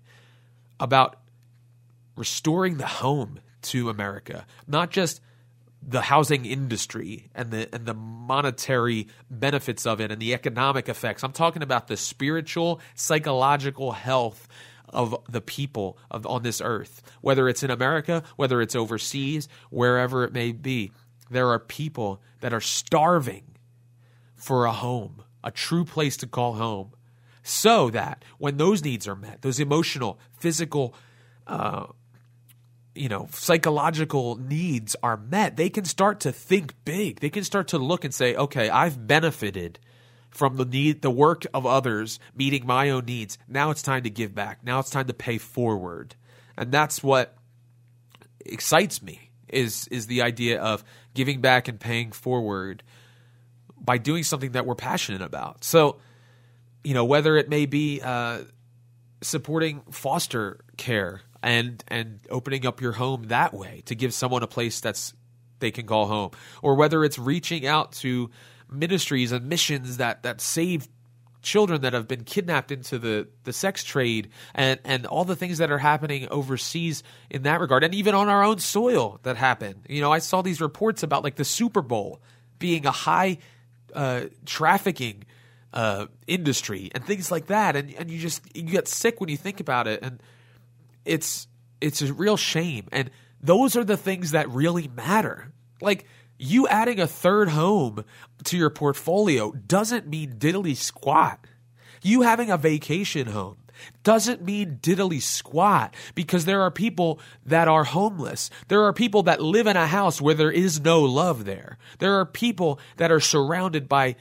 about 0.80 1.20
restoring 2.16 2.78
the 2.78 2.86
home 2.86 3.38
to 3.62 3.90
America, 3.90 4.44
not 4.66 4.90
just 4.90 5.20
the 5.86 6.00
housing 6.00 6.44
industry 6.44 7.30
and 7.32 7.52
the 7.52 7.72
and 7.72 7.86
the 7.86 7.94
monetary 7.94 9.06
benefits 9.30 9.86
of 9.86 10.00
it 10.00 10.10
and 10.10 10.20
the 10.20 10.34
economic 10.34 10.88
effects. 10.88 11.22
I'm 11.22 11.32
talking 11.32 11.62
about 11.62 11.86
the 11.86 11.96
spiritual, 11.96 12.80
psychological 12.96 13.92
health 13.92 14.48
of 14.88 15.16
the 15.28 15.40
people 15.40 15.98
of, 16.10 16.26
on 16.26 16.42
this 16.42 16.60
earth, 16.60 17.02
whether 17.20 17.48
it's 17.48 17.62
in 17.62 17.70
America, 17.70 18.22
whether 18.36 18.60
it's 18.60 18.76
overseas, 18.76 19.48
wherever 19.70 20.24
it 20.24 20.32
may 20.32 20.52
be. 20.52 20.92
There 21.30 21.48
are 21.48 21.58
people 21.58 22.20
that 22.40 22.52
are 22.52 22.60
starving 22.60 23.44
for 24.34 24.64
a 24.64 24.72
home, 24.72 25.22
a 25.42 25.50
true 25.50 25.84
place 25.84 26.16
to 26.18 26.26
call 26.26 26.54
home, 26.54 26.92
so 27.42 27.90
that 27.90 28.24
when 28.38 28.56
those 28.56 28.84
needs 28.84 29.06
are 29.06 29.16
met, 29.16 29.42
those 29.42 29.60
emotional, 29.60 30.18
physical, 30.38 30.94
uh, 31.46 31.86
you 32.94 33.08
know, 33.08 33.28
psychological 33.32 34.36
needs 34.36 34.96
are 35.02 35.16
met, 35.16 35.56
they 35.56 35.70
can 35.70 35.84
start 35.84 36.20
to 36.20 36.32
think 36.32 36.74
big. 36.84 37.20
They 37.20 37.30
can 37.30 37.44
start 37.44 37.68
to 37.68 37.78
look 37.78 38.04
and 38.04 38.12
say, 38.12 38.34
okay, 38.34 38.68
I've 38.68 39.06
benefited 39.06 39.78
from 40.30 40.56
the 40.56 40.64
need 40.64 41.02
the 41.02 41.10
work 41.10 41.44
of 41.54 41.66
others 41.66 42.18
meeting 42.34 42.66
my 42.66 42.90
own 42.90 43.04
needs. 43.06 43.38
Now 43.48 43.70
it's 43.70 43.82
time 43.82 44.02
to 44.02 44.10
give 44.10 44.34
back. 44.34 44.64
Now 44.64 44.78
it's 44.78 44.90
time 44.90 45.06
to 45.06 45.14
pay 45.14 45.38
forward. 45.38 46.14
And 46.56 46.72
that's 46.72 47.02
what 47.02 47.36
excites 48.44 49.02
me 49.02 49.30
is 49.48 49.88
is 49.88 50.06
the 50.06 50.22
idea 50.22 50.60
of 50.60 50.84
giving 51.14 51.40
back 51.40 51.68
and 51.68 51.78
paying 51.78 52.12
forward 52.12 52.82
by 53.78 53.98
doing 53.98 54.22
something 54.22 54.52
that 54.52 54.66
we're 54.66 54.74
passionate 54.74 55.22
about. 55.22 55.64
So, 55.64 55.98
you 56.82 56.94
know, 56.94 57.04
whether 57.04 57.36
it 57.36 57.48
may 57.48 57.66
be 57.66 58.00
uh, 58.02 58.40
supporting 59.22 59.82
foster 59.90 60.60
care 60.76 61.22
and 61.42 61.82
and 61.88 62.20
opening 62.30 62.66
up 62.66 62.80
your 62.80 62.92
home 62.92 63.28
that 63.28 63.54
way 63.54 63.82
to 63.86 63.94
give 63.94 64.12
someone 64.12 64.42
a 64.42 64.46
place 64.46 64.80
that's 64.80 65.14
they 65.58 65.70
can 65.70 65.86
call 65.86 66.06
home 66.06 66.30
or 66.62 66.74
whether 66.74 67.04
it's 67.04 67.18
reaching 67.18 67.66
out 67.66 67.92
to 67.92 68.30
ministries 68.70 69.32
and 69.32 69.48
missions 69.48 69.96
that 69.98 70.22
that 70.22 70.40
save 70.40 70.88
children 71.42 71.82
that 71.82 71.92
have 71.92 72.08
been 72.08 72.24
kidnapped 72.24 72.72
into 72.72 72.98
the, 72.98 73.28
the 73.44 73.52
sex 73.52 73.84
trade 73.84 74.28
and, 74.52 74.80
and 74.84 75.06
all 75.06 75.24
the 75.24 75.36
things 75.36 75.58
that 75.58 75.70
are 75.70 75.78
happening 75.78 76.26
overseas 76.28 77.04
in 77.30 77.44
that 77.44 77.60
regard 77.60 77.84
and 77.84 77.94
even 77.94 78.16
on 78.16 78.28
our 78.28 78.42
own 78.42 78.58
soil 78.58 79.20
that 79.22 79.36
happen. 79.36 79.82
You 79.88 80.00
know 80.00 80.12
i 80.12 80.18
saw 80.18 80.42
these 80.42 80.60
reports 80.60 81.02
about 81.02 81.22
like 81.22 81.36
the 81.36 81.44
super 81.44 81.82
bowl 81.82 82.20
being 82.58 82.86
a 82.86 82.90
high 82.90 83.38
uh, 83.94 84.24
trafficking 84.44 85.24
uh, 85.72 86.06
industry 86.26 86.90
and 86.94 87.04
things 87.04 87.30
like 87.30 87.46
that 87.46 87.76
and, 87.76 87.94
and 87.94 88.10
you 88.10 88.18
just 88.18 88.42
you 88.56 88.62
get 88.62 88.88
sick 88.88 89.20
when 89.20 89.28
you 89.28 89.36
think 89.36 89.60
about 89.60 89.86
it 89.86 90.02
and 90.02 90.22
it's 91.04 91.46
it's 91.80 92.02
a 92.02 92.12
real 92.12 92.36
shame 92.36 92.88
and 92.92 93.10
those 93.40 93.76
are 93.76 93.84
the 93.84 93.96
things 93.96 94.32
that 94.32 94.48
really 94.50 94.88
matter. 94.88 95.52
Like 95.80 96.06
you 96.38 96.68
adding 96.68 97.00
a 97.00 97.06
third 97.06 97.48
home 97.50 98.04
to 98.44 98.56
your 98.56 98.70
portfolio 98.70 99.52
doesn't 99.52 100.06
mean 100.06 100.34
diddly 100.38 100.76
squat 100.76 101.46
you 102.02 102.22
having 102.22 102.50
a 102.50 102.56
vacation 102.56 103.28
home 103.28 103.56
doesn't 104.02 104.42
mean 104.42 104.78
diddly 104.82 105.20
squat 105.20 105.94
because 106.14 106.44
there 106.44 106.62
are 106.62 106.70
people 106.70 107.20
that 107.44 107.68
are 107.68 107.84
homeless. 107.84 108.50
There 108.68 108.84
are 108.84 108.92
people 108.92 109.24
that 109.24 109.42
live 109.42 109.66
in 109.66 109.76
a 109.76 109.86
house 109.86 110.20
where 110.20 110.34
there 110.34 110.50
is 110.50 110.80
no 110.80 111.02
love 111.02 111.44
there. 111.44 111.78
There 111.98 112.18
are 112.18 112.26
people 112.26 112.80
that 112.96 113.10
are 113.10 113.20
surrounded 113.20 113.88
by 113.88 114.16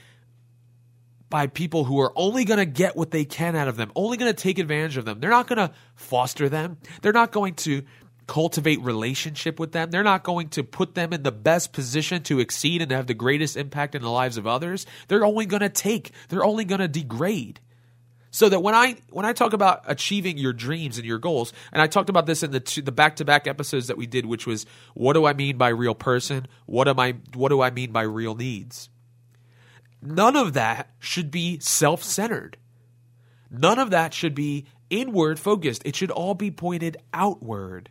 by 1.27 1.47
people 1.47 1.85
who 1.85 1.99
are 1.99 2.13
only 2.15 2.45
going 2.45 2.59
to 2.59 2.65
get 2.65 2.95
what 2.95 3.11
they 3.11 3.25
can 3.25 3.55
out 3.55 3.67
of 3.67 3.77
them, 3.77 3.91
only 3.95 4.15
going 4.15 4.31
to 4.31 4.41
take 4.41 4.59
advantage 4.59 4.95
of 4.95 5.05
them. 5.05 5.19
They're 5.19 5.31
not 5.31 5.47
going 5.47 5.57
to 5.57 5.73
foster 5.95 6.47
them. 6.47 6.77
They're 7.01 7.11
not 7.11 7.31
going 7.31 7.55
to 7.55 7.83
cultivate 8.27 8.81
relationship 8.81 9.59
with 9.59 9.71
them. 9.71 9.91
They're 9.91 10.03
not 10.03 10.23
going 10.23 10.49
to 10.49 10.63
put 10.63 10.95
them 10.95 11.13
in 11.13 11.23
the 11.23 11.31
best 11.31 11.73
position 11.73 12.23
to 12.23 12.39
exceed 12.39 12.81
and 12.81 12.91
have 12.91 13.07
the 13.07 13.13
greatest 13.13 13.57
impact 13.57 13.95
in 13.95 14.01
the 14.01 14.09
lives 14.09 14.37
of 14.37 14.47
others. 14.47 14.85
They're 15.07 15.25
only 15.25 15.45
going 15.45 15.61
to 15.61 15.69
take. 15.69 16.11
They're 16.29 16.45
only 16.45 16.65
going 16.65 16.81
to 16.81 16.87
degrade. 16.87 17.59
So 18.31 18.49
that 18.49 18.59
when 18.59 18.75
I 18.75 18.97
when 19.11 19.25
I 19.25 19.31
talk 19.31 19.53
about 19.53 19.83
achieving 19.85 20.37
your 20.37 20.51
dreams 20.51 20.97
and 20.97 21.07
your 21.07 21.19
goals, 21.19 21.53
and 21.71 21.81
I 21.81 21.87
talked 21.87 22.09
about 22.09 22.25
this 22.25 22.43
in 22.43 22.51
the 22.51 22.59
two, 22.59 22.81
the 22.81 22.91
back 22.91 23.15
to 23.17 23.25
back 23.25 23.47
episodes 23.47 23.87
that 23.87 23.97
we 23.97 24.07
did, 24.07 24.25
which 24.25 24.45
was 24.45 24.65
what 24.93 25.13
do 25.13 25.25
I 25.25 25.31
mean 25.31 25.57
by 25.57 25.69
real 25.69 25.95
person? 25.95 26.47
What 26.65 26.89
am 26.89 26.99
I? 26.99 27.15
What 27.33 27.49
do 27.49 27.61
I 27.61 27.69
mean 27.69 27.93
by 27.93 28.01
real 28.01 28.35
needs? 28.35 28.89
None 30.01 30.35
of 30.35 30.51
that 30.51 30.89
should 30.99 31.31
be 31.31 31.59
self 31.59 32.03
centered. 32.03 32.57
None 33.49 33.79
of 33.79 33.91
that 33.91 34.13
should 34.13 34.35
be 34.35 34.65
inward 34.89 35.39
focused. 35.39 35.81
It 35.85 35.95
should 35.95 36.11
all 36.11 36.33
be 36.33 36.51
pointed 36.51 36.97
outward. 37.13 37.89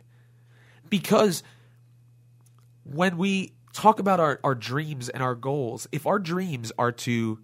Because 0.89 1.43
when 2.83 3.17
we 3.17 3.53
talk 3.73 3.99
about 3.99 4.19
our, 4.19 4.39
our 4.43 4.55
dreams 4.55 5.09
and 5.09 5.21
our 5.21 5.35
goals, 5.35 5.87
if 5.91 6.05
our 6.07 6.19
dreams 6.19 6.71
are 6.77 6.91
to 6.91 7.39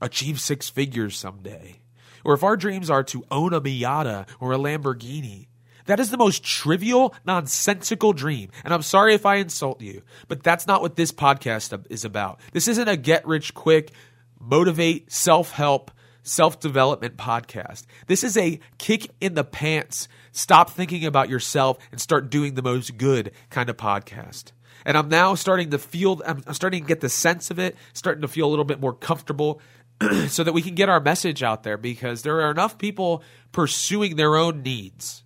achieve 0.00 0.40
six 0.40 0.68
figures 0.68 1.16
someday, 1.16 1.80
or 2.24 2.34
if 2.34 2.42
our 2.42 2.56
dreams 2.56 2.90
are 2.90 3.04
to 3.04 3.24
own 3.30 3.52
a 3.52 3.60
Miata 3.60 4.26
or 4.40 4.52
a 4.52 4.58
Lamborghini, 4.58 5.48
that 5.86 6.00
is 6.00 6.10
the 6.10 6.16
most 6.16 6.42
trivial, 6.42 7.14
nonsensical 7.26 8.12
dream. 8.12 8.50
And 8.64 8.72
I'm 8.72 8.82
sorry 8.82 9.14
if 9.14 9.26
I 9.26 9.36
insult 9.36 9.82
you, 9.82 10.02
but 10.28 10.42
that's 10.42 10.66
not 10.66 10.80
what 10.80 10.96
this 10.96 11.12
podcast 11.12 11.84
is 11.90 12.04
about. 12.04 12.40
This 12.52 12.68
isn't 12.68 12.88
a 12.88 12.96
get 12.96 13.26
rich 13.26 13.54
quick, 13.54 13.92
motivate, 14.40 15.12
self 15.12 15.52
help, 15.52 15.90
self 16.24 16.58
development 16.58 17.16
podcast. 17.16 17.84
This 18.08 18.24
is 18.24 18.36
a 18.36 18.58
kick 18.78 19.10
in 19.20 19.34
the 19.34 19.44
pants, 19.44 20.08
stop 20.32 20.70
thinking 20.70 21.04
about 21.04 21.28
yourself 21.28 21.78
and 21.92 22.00
start 22.00 22.30
doing 22.30 22.54
the 22.54 22.62
most 22.62 22.96
good 22.98 23.30
kind 23.50 23.70
of 23.70 23.76
podcast. 23.76 24.50
And 24.84 24.98
I'm 24.98 25.08
now 25.08 25.34
starting 25.34 25.70
to 25.70 25.78
feel, 25.78 26.20
I'm 26.26 26.42
starting 26.52 26.82
to 26.82 26.88
get 26.88 27.00
the 27.00 27.08
sense 27.08 27.50
of 27.50 27.58
it, 27.58 27.76
starting 27.92 28.22
to 28.22 28.28
feel 28.28 28.46
a 28.46 28.50
little 28.50 28.64
bit 28.64 28.80
more 28.80 28.92
comfortable 28.92 29.60
so 30.28 30.42
that 30.42 30.52
we 30.52 30.62
can 30.62 30.74
get 30.74 30.88
our 30.88 31.00
message 31.00 31.42
out 31.42 31.62
there 31.62 31.76
because 31.76 32.22
there 32.22 32.40
are 32.40 32.50
enough 32.50 32.76
people 32.78 33.22
pursuing 33.52 34.16
their 34.16 34.36
own 34.36 34.62
needs 34.62 35.22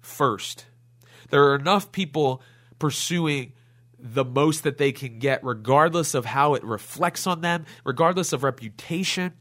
first. 0.00 0.66
There 1.30 1.44
are 1.44 1.56
enough 1.56 1.92
people 1.92 2.42
pursuing 2.78 3.52
the 3.98 4.24
most 4.24 4.64
that 4.64 4.78
they 4.78 4.92
can 4.92 5.18
get, 5.18 5.44
regardless 5.44 6.14
of 6.14 6.24
how 6.24 6.54
it 6.54 6.64
reflects 6.64 7.26
on 7.26 7.40
them, 7.40 7.64
regardless 7.84 8.32
of 8.32 8.42
reputation. 8.42 9.32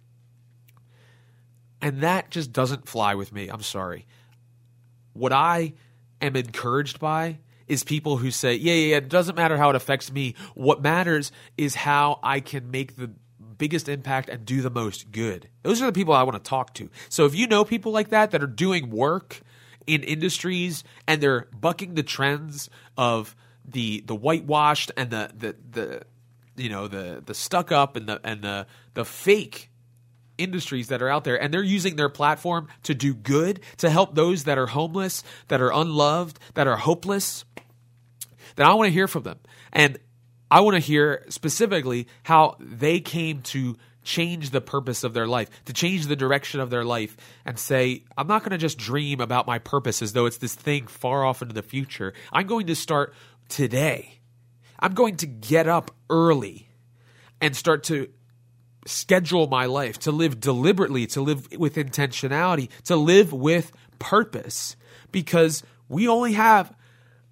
And 1.81 2.01
that 2.01 2.29
just 2.29 2.51
doesn't 2.53 2.87
fly 2.87 3.15
with 3.15 3.33
me. 3.33 3.47
I'm 3.49 3.63
sorry. 3.63 4.05
What 5.13 5.33
I 5.33 5.73
am 6.21 6.35
encouraged 6.35 6.99
by 6.99 7.39
is 7.67 7.83
people 7.83 8.17
who 8.17 8.31
say, 8.31 8.53
yeah, 8.53 8.73
yeah, 8.73 8.87
yeah, 8.87 8.97
it 8.97 9.09
doesn't 9.09 9.35
matter 9.35 9.57
how 9.57 9.69
it 9.69 9.75
affects 9.75 10.11
me. 10.11 10.35
What 10.55 10.81
matters 10.81 11.31
is 11.57 11.75
how 11.75 12.19
I 12.21 12.39
can 12.39 12.69
make 12.69 12.97
the 12.97 13.11
biggest 13.57 13.87
impact 13.87 14.27
and 14.27 14.45
do 14.45 14.61
the 14.61 14.69
most 14.69 15.11
good. 15.11 15.47
Those 15.63 15.81
are 15.81 15.85
the 15.85 15.91
people 15.91 16.13
I 16.13 16.23
want 16.23 16.43
to 16.43 16.49
talk 16.49 16.73
to. 16.75 16.89
So 17.09 17.25
if 17.25 17.35
you 17.35 17.47
know 17.47 17.63
people 17.63 17.91
like 17.91 18.09
that 18.09 18.31
that 18.31 18.43
are 18.43 18.47
doing 18.47 18.89
work 18.89 19.41
in 19.87 20.03
industries 20.03 20.83
and 21.07 21.21
they're 21.21 21.47
bucking 21.59 21.93
the 21.95 22.03
trends 22.03 22.69
of 22.97 23.35
the 23.63 24.01
the 24.01 24.15
whitewashed 24.15 24.91
and 24.97 25.11
the 25.11 25.31
the, 25.35 25.55
the 25.71 26.01
you 26.55 26.69
know 26.69 26.87
the 26.87 27.21
the 27.25 27.33
stuck 27.33 27.71
up 27.71 27.95
and 27.95 28.07
the 28.09 28.19
and 28.23 28.41
the 28.41 28.67
the 28.95 29.05
fake 29.05 29.70
industries 30.41 30.87
that 30.87 31.01
are 31.01 31.09
out 31.09 31.23
there 31.23 31.41
and 31.41 31.53
they're 31.53 31.63
using 31.63 31.95
their 31.95 32.09
platform 32.09 32.67
to 32.83 32.93
do 32.93 33.13
good 33.13 33.59
to 33.77 33.89
help 33.89 34.15
those 34.15 34.45
that 34.45 34.57
are 34.57 34.67
homeless 34.67 35.23
that 35.47 35.61
are 35.61 35.71
unloved 35.71 36.39
that 36.53 36.67
are 36.67 36.77
hopeless 36.77 37.45
then 38.55 38.65
I 38.67 38.73
want 38.73 38.87
to 38.87 38.93
hear 38.93 39.07
from 39.07 39.23
them 39.23 39.39
and 39.71 39.97
I 40.49 40.59
want 40.61 40.75
to 40.75 40.81
hear 40.81 41.25
specifically 41.29 42.07
how 42.23 42.57
they 42.59 42.99
came 42.99 43.41
to 43.43 43.77
change 44.03 44.49
the 44.49 44.61
purpose 44.61 45.03
of 45.03 45.13
their 45.13 45.27
life, 45.27 45.49
to 45.65 45.73
change 45.73 46.07
the 46.07 46.15
direction 46.15 46.59
of 46.59 46.69
their 46.69 46.83
life, 46.83 47.15
and 47.45 47.57
say, 47.57 48.03
I'm 48.17 48.27
not 48.27 48.41
going 48.41 48.51
to 48.51 48.57
just 48.57 48.77
dream 48.77 49.21
about 49.21 49.47
my 49.47 49.59
purpose 49.59 50.01
as 50.01 50.13
though 50.13 50.25
it's 50.25 50.37
this 50.37 50.55
thing 50.55 50.87
far 50.87 51.23
off 51.23 51.41
into 51.41 51.53
the 51.53 51.61
future. 51.61 52.13
I'm 52.33 52.47
going 52.47 52.67
to 52.67 52.75
start 52.75 53.13
today. 53.47 54.19
I'm 54.79 54.93
going 54.93 55.17
to 55.17 55.27
get 55.27 55.67
up 55.67 55.91
early 56.09 56.69
and 57.39 57.55
start 57.55 57.83
to 57.85 58.09
schedule 58.85 59.47
my 59.47 59.65
life, 59.65 59.99
to 59.99 60.11
live 60.11 60.39
deliberately, 60.39 61.07
to 61.07 61.21
live 61.21 61.47
with 61.57 61.75
intentionality, 61.75 62.69
to 62.85 62.95
live 62.95 63.31
with 63.33 63.71
purpose. 63.99 64.75
Because 65.11 65.63
We 65.89 66.07
only 66.07 66.33
have 66.33 66.73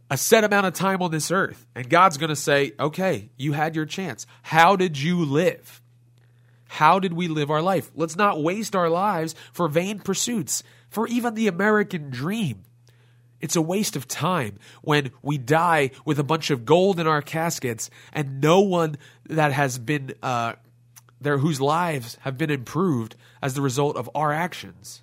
a 0.10 0.18
set 0.18 0.44
amount 0.44 0.66
of 0.66 0.74
time 0.74 1.02
on 1.02 1.12
this 1.12 1.32
earth. 1.32 1.66
And 1.76 1.90
God's 1.90 2.18
going 2.18 2.30
to 2.30 2.36
say, 2.36 2.74
okay, 2.80 3.30
you 3.38 3.54
had 3.54 3.76
your 3.76 3.86
chance. 3.86 4.26
How 4.42 4.76
did 4.76 5.00
you 5.00 5.24
live? 5.24 5.82
How 6.68 7.00
did 7.00 7.14
we 7.14 7.28
live 7.28 7.50
our 7.50 7.62
life? 7.62 7.90
Let's 7.96 8.16
not 8.16 8.44
waste 8.44 8.76
our 8.76 8.90
lives 8.90 9.34
for 9.54 9.68
vain 9.68 10.00
pursuits, 10.00 10.62
for 10.90 11.08
even 11.08 11.36
the 11.36 11.48
American 11.48 12.10
dream. 12.10 12.64
It's 13.40 13.56
a 13.56 13.62
waste 13.62 13.96
of 13.96 14.08
time 14.08 14.60
when 14.82 15.12
we 15.22 15.38
die 15.38 15.92
with 16.06 16.20
a 16.20 16.24
bunch 16.24 16.50
of 16.50 16.66
gold 16.66 17.00
in 17.00 17.08
our 17.08 17.22
caskets 17.22 17.90
and 18.12 18.42
no 18.42 18.60
one 18.60 18.98
that 19.30 19.54
has 19.54 19.80
been 19.80 20.14
uh, 20.22 20.54
there 21.22 21.38
whose 21.38 21.60
lives 21.60 22.18
have 22.22 22.38
been 22.38 22.50
improved 22.50 23.16
as 23.42 23.54
the 23.54 23.62
result 23.62 23.98
of 23.98 24.10
our 24.16 24.32
actions. 24.32 25.02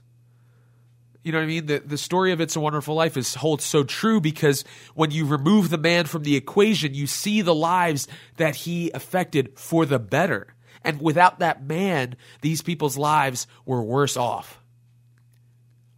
You 1.22 1.32
know 1.32 1.38
what 1.38 1.44
I 1.44 1.48
mean? 1.48 1.66
The 1.66 1.78
the 1.80 1.98
story 1.98 2.30
of 2.30 2.40
It's 2.40 2.54
a 2.54 2.60
Wonderful 2.60 2.94
Life 2.94 3.16
is 3.16 3.34
holds 3.34 3.64
so 3.64 3.82
true 3.82 4.20
because 4.20 4.64
when 4.94 5.10
you 5.10 5.26
remove 5.26 5.70
the 5.70 5.78
man 5.78 6.06
from 6.06 6.22
the 6.22 6.36
equation, 6.36 6.94
you 6.94 7.08
see 7.08 7.42
the 7.42 7.54
lives 7.54 8.06
that 8.36 8.54
he 8.54 8.92
affected 8.92 9.58
for 9.58 9.84
the 9.84 9.98
better. 9.98 10.54
And 10.84 11.02
without 11.02 11.40
that 11.40 11.64
man, 11.64 12.14
these 12.42 12.62
people's 12.62 12.96
lives 12.96 13.48
were 13.64 13.82
worse 13.82 14.16
off. 14.16 14.62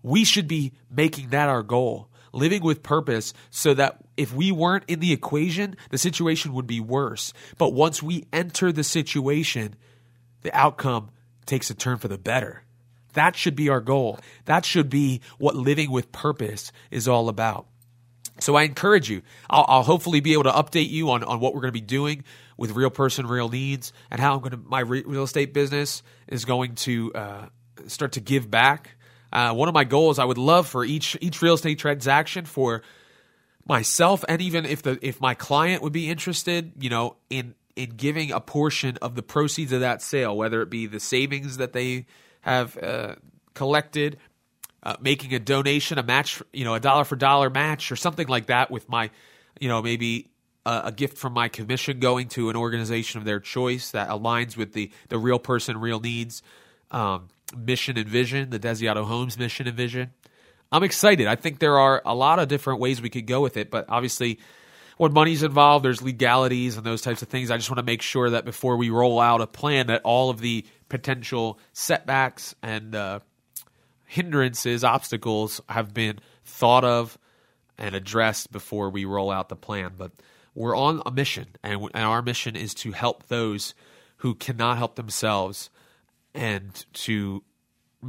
We 0.02 0.24
should 0.24 0.48
be 0.48 0.72
making 0.90 1.28
that 1.28 1.50
our 1.50 1.62
goal, 1.62 2.08
living 2.32 2.62
with 2.62 2.82
purpose 2.82 3.34
so 3.50 3.74
that 3.74 3.98
if 4.16 4.32
we 4.32 4.50
weren't 4.50 4.84
in 4.88 5.00
the 5.00 5.12
equation, 5.12 5.76
the 5.90 5.98
situation 5.98 6.54
would 6.54 6.66
be 6.66 6.80
worse. 6.80 7.34
But 7.58 7.74
once 7.74 8.02
we 8.02 8.24
enter 8.32 8.72
the 8.72 8.82
situation, 8.82 9.76
the 10.48 10.58
outcome 10.58 11.10
takes 11.44 11.68
a 11.68 11.74
turn 11.74 11.98
for 11.98 12.08
the 12.08 12.16
better. 12.16 12.62
That 13.12 13.36
should 13.36 13.54
be 13.54 13.68
our 13.68 13.80
goal. 13.80 14.18
That 14.46 14.64
should 14.64 14.88
be 14.88 15.20
what 15.38 15.54
living 15.54 15.90
with 15.90 16.10
purpose 16.10 16.72
is 16.90 17.06
all 17.06 17.28
about. 17.28 17.66
So 18.38 18.54
I 18.54 18.62
encourage 18.62 19.10
you. 19.10 19.20
I'll, 19.50 19.66
I'll, 19.68 19.82
hopefully 19.82 20.20
be 20.20 20.32
able 20.32 20.44
to 20.44 20.52
update 20.52 20.88
you 20.88 21.10
on, 21.10 21.22
on 21.22 21.40
what 21.40 21.54
we're 21.54 21.60
going 21.60 21.72
to 21.72 21.80
be 21.80 21.80
doing 21.82 22.24
with 22.56 22.70
real 22.70 22.88
person, 22.88 23.26
real 23.26 23.50
needs, 23.50 23.92
and 24.10 24.20
how 24.20 24.34
I'm 24.34 24.38
going 24.38 24.52
to 24.52 24.56
my 24.56 24.80
re- 24.80 25.02
real 25.04 25.24
estate 25.24 25.52
business 25.52 26.02
is 26.28 26.46
going 26.46 26.76
to 26.76 27.12
uh, 27.14 27.46
start 27.88 28.12
to 28.12 28.20
give 28.20 28.50
back. 28.50 28.96
Uh, 29.30 29.52
one 29.52 29.68
of 29.68 29.74
my 29.74 29.84
goals, 29.84 30.18
I 30.18 30.24
would 30.24 30.38
love 30.38 30.66
for 30.66 30.82
each 30.84 31.16
each 31.20 31.42
real 31.42 31.54
estate 31.54 31.78
transaction 31.78 32.46
for 32.46 32.82
myself, 33.66 34.24
and 34.28 34.40
even 34.40 34.64
if 34.64 34.80
the 34.82 34.98
if 35.02 35.20
my 35.20 35.34
client 35.34 35.82
would 35.82 35.92
be 35.92 36.08
interested, 36.08 36.72
you 36.78 36.88
know, 36.88 37.16
in 37.28 37.54
in 37.78 37.90
giving 37.90 38.32
a 38.32 38.40
portion 38.40 38.98
of 39.00 39.14
the 39.14 39.22
proceeds 39.22 39.70
of 39.72 39.80
that 39.80 40.02
sale, 40.02 40.36
whether 40.36 40.60
it 40.62 40.68
be 40.68 40.86
the 40.86 40.98
savings 40.98 41.58
that 41.58 41.72
they 41.72 42.06
have 42.40 42.76
uh, 42.76 43.14
collected, 43.54 44.18
uh, 44.82 44.96
making 45.00 45.32
a 45.32 45.38
donation, 45.38 45.96
a 45.96 46.02
match, 46.02 46.42
you 46.52 46.64
know, 46.64 46.74
a 46.74 46.80
dollar 46.80 47.04
for 47.04 47.14
dollar 47.14 47.50
match 47.50 47.92
or 47.92 47.96
something 47.96 48.26
like 48.26 48.46
that 48.46 48.68
with 48.68 48.88
my, 48.88 49.10
you 49.60 49.68
know, 49.68 49.80
maybe 49.80 50.28
a, 50.66 50.82
a, 50.86 50.92
gift 50.92 51.18
from 51.18 51.32
my 51.32 51.48
commission 51.48 52.00
going 52.00 52.26
to 52.26 52.50
an 52.50 52.56
organization 52.56 53.18
of 53.18 53.24
their 53.24 53.38
choice 53.38 53.92
that 53.92 54.08
aligns 54.08 54.56
with 54.56 54.72
the 54.72 54.90
the 55.08 55.18
real 55.18 55.38
person, 55.38 55.78
real 55.78 56.00
needs 56.00 56.42
um, 56.90 57.28
mission 57.56 57.96
and 57.96 58.08
vision, 58.08 58.50
the 58.50 58.58
Desiato 58.58 59.04
Homes 59.04 59.38
mission 59.38 59.68
and 59.68 59.76
vision. 59.76 60.10
I'm 60.72 60.82
excited. 60.82 61.28
I 61.28 61.36
think 61.36 61.60
there 61.60 61.78
are 61.78 62.02
a 62.04 62.14
lot 62.14 62.40
of 62.40 62.48
different 62.48 62.80
ways 62.80 63.00
we 63.00 63.08
could 63.08 63.26
go 63.26 63.40
with 63.40 63.56
it, 63.56 63.70
but 63.70 63.86
obviously 63.88 64.40
when 64.98 65.12
money's 65.12 65.42
involved, 65.42 65.84
there's 65.84 66.02
legalities 66.02 66.76
and 66.76 66.84
those 66.84 67.02
types 67.02 67.22
of 67.22 67.28
things. 67.28 67.50
I 67.50 67.56
just 67.56 67.70
want 67.70 67.78
to 67.78 67.84
make 67.84 68.02
sure 68.02 68.30
that 68.30 68.44
before 68.44 68.76
we 68.76 68.90
roll 68.90 69.18
out 69.18 69.40
a 69.40 69.46
plan, 69.46 69.86
that 69.86 70.02
all 70.04 70.28
of 70.28 70.40
the 70.40 70.66
potential 70.88 71.58
setbacks 71.72 72.54
and 72.62 72.94
uh, 72.94 73.20
hindrances, 74.06 74.84
obstacles 74.84 75.60
have 75.68 75.94
been 75.94 76.18
thought 76.44 76.84
of 76.84 77.16
and 77.78 77.94
addressed 77.94 78.50
before 78.50 78.90
we 78.90 79.04
roll 79.04 79.30
out 79.30 79.48
the 79.48 79.56
plan. 79.56 79.92
But 79.96 80.12
we're 80.54 80.76
on 80.76 81.00
a 81.06 81.12
mission, 81.12 81.46
and, 81.62 81.80
and 81.94 82.04
our 82.04 82.20
mission 82.20 82.56
is 82.56 82.74
to 82.74 82.90
help 82.90 83.28
those 83.28 83.74
who 84.18 84.34
cannot 84.34 84.78
help 84.78 84.96
themselves 84.96 85.70
and 86.34 86.84
to 86.92 87.44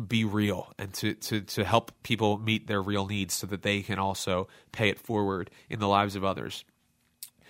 be 0.08 0.24
real 0.24 0.72
and 0.78 0.94
to, 0.94 1.14
to, 1.16 1.42
to 1.42 1.64
help 1.64 1.92
people 2.04 2.38
meet 2.38 2.68
their 2.68 2.82
real 2.82 3.08
needs 3.08 3.34
so 3.34 3.48
that 3.48 3.62
they 3.62 3.82
can 3.82 4.00
also 4.00 4.48
pay 4.72 4.90
it 4.90 5.00
forward 5.00 5.50
in 5.70 5.80
the 5.80 5.88
lives 5.88 6.16
of 6.16 6.24
others. 6.24 6.64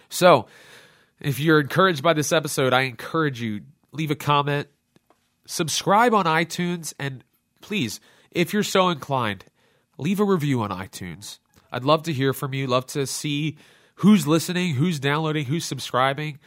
So, 0.10 0.48
if 1.20 1.40
you're 1.40 1.60
encouraged 1.60 2.02
by 2.02 2.14
this 2.14 2.32
episode, 2.32 2.74
I 2.74 2.82
encourage 2.82 3.42
you 3.42 3.62
leave 3.92 4.12
a 4.12 4.16
comment, 4.16 4.68
subscribe 5.46 6.14
on 6.14 6.26
iTunes, 6.26 6.94
and 7.00 7.24
please, 7.62 8.00
if 8.32 8.54
you're 8.54 8.64
so 8.64 8.90
inclined, 8.90 9.46
leave 9.98 10.20
a 10.20 10.24
review 10.24 10.62
on 10.62 10.70
iTunes. 10.70 11.40
I'd 11.72 11.84
love 11.84 12.04
to 12.04 12.14
hear 12.14 12.34
from 12.34 12.54
you. 12.54 12.68
Love 12.68 12.88
to 12.88 13.06
see 13.06 13.58
who's 13.96 14.26
listening, 14.26 14.76
who's 14.76 15.00
downloading, 15.00 15.46
who's 15.46 15.66
subscribing. 15.66 16.40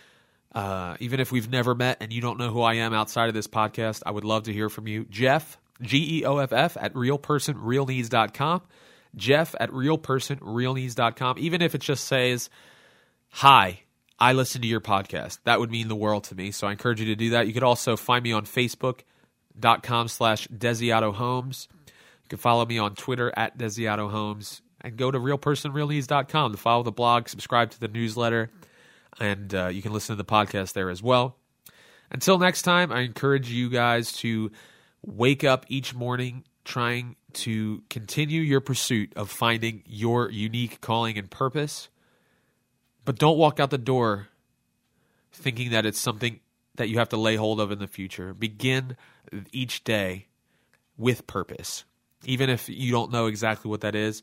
Uh, 0.54 0.96
even 1.00 1.20
if 1.20 1.32
we've 1.32 1.50
never 1.50 1.74
met 1.74 1.98
and 2.00 2.12
you 2.12 2.20
don't 2.20 2.38
know 2.38 2.50
who 2.50 2.60
I 2.60 2.74
am 2.74 2.92
outside 2.92 3.28
of 3.28 3.34
this 3.34 3.46
podcast, 3.46 4.02
I 4.04 4.10
would 4.10 4.24
love 4.24 4.44
to 4.44 4.52
hear 4.52 4.68
from 4.68 4.86
you. 4.86 5.04
Geoff, 5.04 5.58
G 5.80 6.18
E 6.18 6.24
O 6.24 6.38
F 6.38 6.52
F, 6.52 6.76
at 6.80 6.92
realpersonrealneeds.com. 6.94 8.62
Geoff 9.14 9.54
at 9.60 9.70
realpersonrealneeds.com. 9.70 11.38
Even 11.38 11.62
if 11.62 11.74
it 11.74 11.80
just 11.80 12.04
says, 12.04 12.50
Hi, 13.36 13.80
I 14.18 14.34
listen 14.34 14.60
to 14.60 14.68
your 14.68 14.82
podcast. 14.82 15.38
That 15.44 15.58
would 15.58 15.70
mean 15.70 15.88
the 15.88 15.96
world 15.96 16.24
to 16.24 16.34
me. 16.34 16.50
So 16.52 16.66
I 16.66 16.70
encourage 16.70 17.00
you 17.00 17.06
to 17.06 17.16
do 17.16 17.30
that. 17.30 17.46
You 17.46 17.54
could 17.54 17.62
also 17.62 17.96
find 17.96 18.22
me 18.22 18.30
on 18.30 18.44
Facebook.com 18.44 20.08
slash 20.08 20.46
Desiato 20.48 21.14
Homes. 21.14 21.66
You 21.86 22.28
can 22.28 22.38
follow 22.38 22.66
me 22.66 22.78
on 22.78 22.94
Twitter 22.94 23.32
at 23.34 23.58
Desiato 23.58 24.10
Homes 24.10 24.60
and 24.82 24.96
go 24.96 25.10
to 25.10 25.18
realpersonrealneeds.com 25.18 26.52
to 26.52 26.58
follow 26.58 26.82
the 26.82 26.92
blog, 26.92 27.26
subscribe 27.26 27.70
to 27.70 27.80
the 27.80 27.88
newsletter, 27.88 28.50
and 29.18 29.52
uh, 29.54 29.68
you 29.68 29.80
can 29.80 29.92
listen 29.92 30.14
to 30.14 30.22
the 30.22 30.30
podcast 30.30 30.74
there 30.74 30.90
as 30.90 31.02
well. 31.02 31.36
Until 32.10 32.38
next 32.38 32.62
time, 32.62 32.92
I 32.92 33.00
encourage 33.00 33.50
you 33.50 33.70
guys 33.70 34.12
to 34.18 34.52
wake 35.04 35.42
up 35.42 35.64
each 35.68 35.94
morning 35.94 36.44
trying 36.64 37.16
to 37.32 37.82
continue 37.88 38.42
your 38.42 38.60
pursuit 38.60 39.14
of 39.16 39.30
finding 39.30 39.82
your 39.86 40.30
unique 40.30 40.82
calling 40.82 41.16
and 41.16 41.30
purpose 41.30 41.88
but 43.04 43.18
don't 43.18 43.38
walk 43.38 43.60
out 43.60 43.70
the 43.70 43.78
door 43.78 44.28
thinking 45.32 45.70
that 45.70 45.86
it's 45.86 45.98
something 45.98 46.40
that 46.76 46.88
you 46.88 46.98
have 46.98 47.08
to 47.10 47.16
lay 47.16 47.36
hold 47.36 47.60
of 47.60 47.70
in 47.70 47.78
the 47.78 47.86
future. 47.86 48.34
Begin 48.34 48.96
each 49.52 49.84
day 49.84 50.26
with 50.96 51.26
purpose. 51.26 51.84
Even 52.24 52.48
if 52.48 52.68
you 52.68 52.92
don't 52.92 53.12
know 53.12 53.26
exactly 53.26 53.70
what 53.70 53.80
that 53.80 53.94
is, 53.94 54.22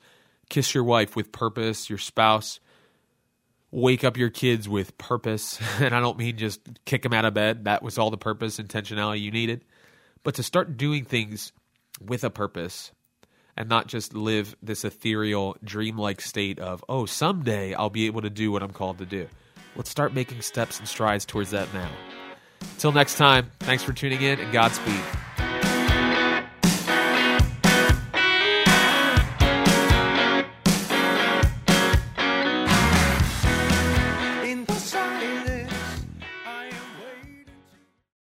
kiss 0.50 0.74
your 0.74 0.84
wife 0.84 1.16
with 1.16 1.32
purpose, 1.32 1.90
your 1.90 2.00
spouse. 2.00 2.60
Wake 3.72 4.04
up 4.04 4.18
your 4.18 4.30
kids 4.30 4.68
with 4.68 4.98
purpose. 4.98 5.60
And 5.80 5.94
I 5.94 6.00
don't 6.00 6.18
mean 6.18 6.38
just 6.38 6.62
kick 6.86 7.04
them 7.04 7.14
out 7.14 7.26
of 7.26 7.34
bed. 7.34 7.66
That 7.66 7.84
was 7.84 7.98
all 7.98 8.10
the 8.10 8.18
purpose, 8.18 8.60
intentionality 8.60 9.22
you 9.22 9.32
needed. 9.32 9.64
But 10.24 10.36
to 10.36 10.44
start 10.44 10.78
doing 10.78 11.06
things 11.06 11.52
with 12.02 12.24
a 12.24 12.30
purpose 12.30 12.92
and 13.60 13.68
not 13.68 13.88
just 13.88 14.16
live 14.16 14.56
this 14.64 14.86
ethereal, 14.86 15.58
dreamlike 15.64 16.22
state 16.22 16.58
of, 16.60 16.84
oh, 16.88 17.06
someday 17.06 17.74
I'll 17.74 17.90
be 17.90 18.06
able 18.06 18.22
to 18.22 18.30
do 18.30 18.52
what 18.54 18.64
I'm 18.64 18.72
called 18.72 18.98
to 19.00 19.06
do. 19.06 19.28
Let's 19.76 19.90
start 19.90 20.14
making 20.14 20.42
steps 20.42 20.80
and 20.80 20.88
strides 20.88 21.26
towards 21.26 21.52
that 21.52 21.72
now. 21.74 21.92
Until 22.62 22.94
next 22.94 23.18
time, 23.18 23.52
thanks 23.60 23.84
for 23.84 23.92
tuning 23.92 24.22
in 24.22 24.40
and 24.40 24.52
Godspeed. 24.54 25.04